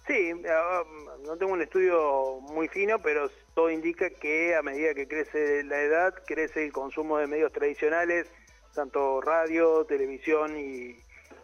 Sí, 0.07 0.33
ah, 0.49 0.83
no 1.25 1.37
tengo 1.37 1.53
un 1.53 1.63
estudio 1.63 2.41
muy 2.41 2.67
fino, 2.69 2.99
pero 2.99 3.31
todo 3.55 3.71
indica 3.71 4.11
que 4.11 4.57
a 4.57 4.63
medida 4.63 4.95
que 4.95 5.07
crece 5.07 5.63
la 5.63 5.81
edad, 5.81 6.15
crece 6.27 6.65
el 6.65 6.73
consumo 6.73 7.19
de 7.19 7.29
medios 7.29 7.53
tradicionales, 7.53 8.27
tanto 8.75 9.21
radio, 9.21 9.85
televisión 9.85 10.57
y, 10.57 10.97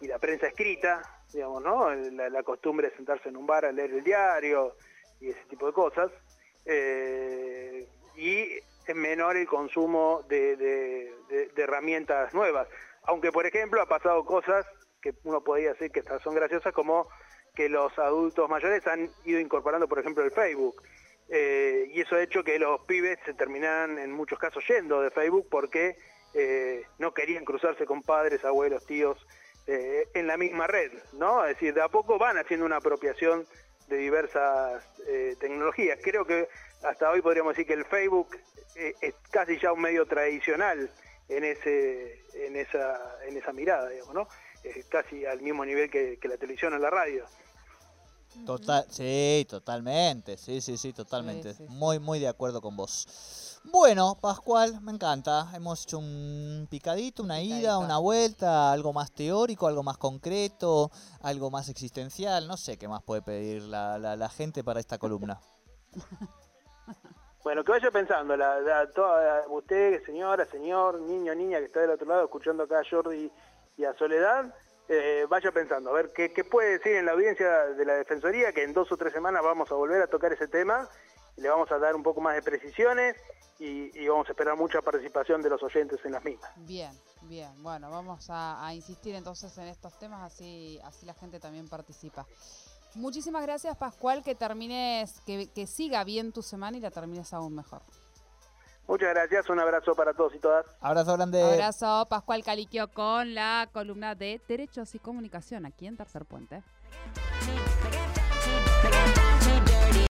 la 0.06 0.18
prensa 0.18 0.46
escrita, 0.46 1.02
digamos, 1.32 1.62
¿no? 1.62 1.92
La, 1.94 2.42
costumbre 2.44 2.88
de 2.88 2.96
sentarse 2.96 3.28
en 3.28 3.36
un 3.36 3.46
bar 3.46 3.64
a 3.64 3.72
leer 3.72 3.90
el 3.90 4.04
diario 4.04 4.76
y 5.20 5.30
ese 5.30 5.44
tipo 5.50 5.66
de 5.66 5.72
cosas. 5.72 6.10
Eh, 6.64 7.88
y 8.16 8.58
es 8.86 8.94
menor 8.94 9.36
el 9.36 9.46
consumo 9.46 10.22
de 10.28 11.12
herramientas 11.56 12.32
nuevas. 12.32 12.68
Aunque, 13.02 13.32
por 13.32 13.46
ejemplo, 13.46 13.82
ha 13.82 13.86
pasado 13.86 14.24
cosas 14.24 14.66
que 15.00 15.14
uno 15.24 15.42
podría 15.42 15.72
decir 15.72 15.90
que 15.90 16.02
son 16.22 16.34
graciosas, 16.34 16.72
como 16.72 17.08
que 17.58 17.68
los 17.68 17.98
adultos 17.98 18.48
mayores 18.48 18.86
han 18.86 19.10
ido 19.24 19.40
incorporando, 19.40 19.88
por 19.88 19.98
ejemplo, 19.98 20.22
el 20.22 20.30
Facebook. 20.30 20.80
Eh, 21.28 21.90
y 21.92 22.00
eso 22.00 22.14
ha 22.14 22.22
hecho 22.22 22.44
que 22.44 22.56
los 22.56 22.82
pibes 22.82 23.18
se 23.24 23.34
terminaran 23.34 23.98
en 23.98 24.12
muchos 24.12 24.38
casos 24.38 24.62
yendo 24.68 25.02
de 25.02 25.10
Facebook 25.10 25.48
porque 25.50 25.96
eh, 26.34 26.84
no 27.00 27.12
querían 27.12 27.44
cruzarse 27.44 27.84
con 27.84 28.02
padres, 28.02 28.44
abuelos, 28.44 28.86
tíos 28.86 29.18
eh, 29.66 30.06
en 30.14 30.28
la 30.28 30.36
misma 30.36 30.68
red, 30.68 30.92
¿no? 31.14 31.44
Es 31.44 31.56
decir, 31.56 31.74
de 31.74 31.82
a 31.82 31.88
poco 31.88 32.16
van 32.16 32.38
haciendo 32.38 32.64
una 32.64 32.76
apropiación 32.76 33.44
de 33.88 33.96
diversas 33.96 34.84
tecnologías. 35.40 35.98
Creo 36.00 36.26
que 36.26 36.48
hasta 36.84 37.10
hoy 37.10 37.22
podríamos 37.22 37.54
decir 37.54 37.66
que 37.66 37.72
el 37.72 37.86
Facebook 37.86 38.36
es 38.76 39.14
casi 39.32 39.58
ya 39.58 39.72
un 39.72 39.80
medio 39.80 40.06
tradicional 40.06 40.90
en 41.28 41.42
ese 41.42 42.22
en 42.34 42.54
esa 42.54 43.16
en 43.26 43.36
esa 43.36 43.52
mirada, 43.52 43.88
digamos, 43.88 44.14
¿no? 44.14 44.28
casi 44.88 45.24
al 45.24 45.40
mismo 45.40 45.64
nivel 45.64 45.90
que, 45.90 46.18
la 46.22 46.36
televisión 46.36 46.74
o 46.74 46.78
la 46.78 46.90
radio. 46.90 47.24
Total, 48.46 48.86
sí, 48.90 49.46
totalmente, 49.48 50.36
sí, 50.36 50.60
sí, 50.60 50.76
sí, 50.76 50.92
totalmente. 50.92 51.54
Muy, 51.68 51.98
muy 51.98 52.18
de 52.18 52.28
acuerdo 52.28 52.60
con 52.60 52.76
vos. 52.76 53.58
Bueno, 53.64 54.16
Pascual, 54.20 54.80
me 54.80 54.92
encanta. 54.92 55.50
Hemos 55.54 55.82
hecho 55.82 55.98
un 55.98 56.66
picadito, 56.70 57.22
una 57.22 57.40
ida, 57.42 57.78
una 57.78 57.98
vuelta, 57.98 58.72
algo 58.72 58.92
más 58.92 59.12
teórico, 59.12 59.66
algo 59.66 59.82
más 59.82 59.98
concreto, 59.98 60.90
algo 61.22 61.50
más 61.50 61.68
existencial. 61.68 62.46
No 62.46 62.56
sé 62.56 62.78
qué 62.78 62.88
más 62.88 63.02
puede 63.02 63.22
pedir 63.22 63.62
la, 63.62 63.98
la, 63.98 64.28
gente 64.28 64.64
para 64.64 64.80
esta 64.80 64.98
columna. 64.98 65.40
Bueno, 67.44 67.64
que 67.64 67.72
vaya 67.72 67.90
pensando, 67.90 68.36
la, 68.36 68.90
toda, 68.94 69.44
usted, 69.48 70.04
señora, 70.04 70.44
señor, 70.44 71.00
niño, 71.00 71.34
niña 71.34 71.60
que 71.60 71.64
está 71.64 71.80
del 71.80 71.92
otro 71.92 72.06
lado 72.06 72.24
escuchando 72.24 72.64
acá 72.64 72.80
a 72.80 72.84
Jordi 72.84 73.30
y 73.78 73.84
a 73.84 73.94
Soledad, 73.94 74.52
eh, 74.88 75.26
vaya 75.28 75.52
pensando, 75.52 75.90
a 75.90 75.92
ver 75.92 76.12
¿qué, 76.14 76.44
puede 76.44 76.78
decir 76.78 76.96
en 76.96 77.04
la 77.04 77.12
audiencia 77.12 77.66
de 77.66 77.84
la 77.84 77.94
Defensoría, 77.94 78.52
que 78.52 78.62
en 78.62 78.72
dos 78.72 78.90
o 78.90 78.96
tres 78.96 79.12
semanas 79.12 79.42
vamos 79.42 79.70
a 79.70 79.74
volver 79.74 80.00
a 80.00 80.06
tocar 80.06 80.32
ese 80.32 80.48
tema, 80.48 80.88
le 81.36 81.48
vamos 81.50 81.70
a 81.70 81.78
dar 81.78 81.94
un 81.94 82.02
poco 82.02 82.22
más 82.22 82.34
de 82.34 82.42
precisiones 82.42 83.16
y, 83.58 84.06
vamos 84.08 84.28
a 84.28 84.32
esperar 84.32 84.56
mucha 84.56 84.80
participación 84.80 85.42
de 85.42 85.50
los 85.50 85.62
oyentes 85.62 86.00
en 86.04 86.12
las 86.12 86.24
mismas. 86.24 86.50
Bien, 86.56 86.92
bien, 87.22 87.62
bueno, 87.62 87.90
vamos 87.90 88.28
a, 88.30 88.72
insistir 88.72 89.14
entonces 89.14 89.56
en 89.58 89.66
estos 89.68 89.98
temas, 89.98 90.32
así, 90.32 90.80
así 90.84 91.04
la 91.04 91.14
gente 91.14 91.38
también 91.38 91.68
participa. 91.68 92.26
Muchísimas 92.94 93.42
gracias 93.42 93.76
Pascual, 93.76 94.22
que 94.22 94.34
termines, 94.34 95.20
que, 95.26 95.50
que 95.52 95.66
siga 95.66 96.02
bien 96.04 96.32
tu 96.32 96.40
semana 96.40 96.78
y 96.78 96.80
la 96.80 96.90
termines 96.90 97.34
aún 97.34 97.54
mejor. 97.54 97.82
Muchas 98.88 99.10
gracias, 99.10 99.50
un 99.50 99.60
abrazo 99.60 99.94
para 99.94 100.14
todos 100.14 100.34
y 100.34 100.38
todas. 100.38 100.64
Abrazo 100.80 101.14
grande. 101.14 101.42
Abrazo, 101.42 102.06
Pascual 102.08 102.42
Caliquio 102.42 102.88
con 102.88 103.34
la 103.34 103.68
columna 103.70 104.14
de 104.14 104.40
Derechos 104.48 104.94
y 104.94 104.98
Comunicación 104.98 105.66
aquí 105.66 105.86
en 105.86 105.98
Tercer 105.98 106.24
Puente. 106.24 106.62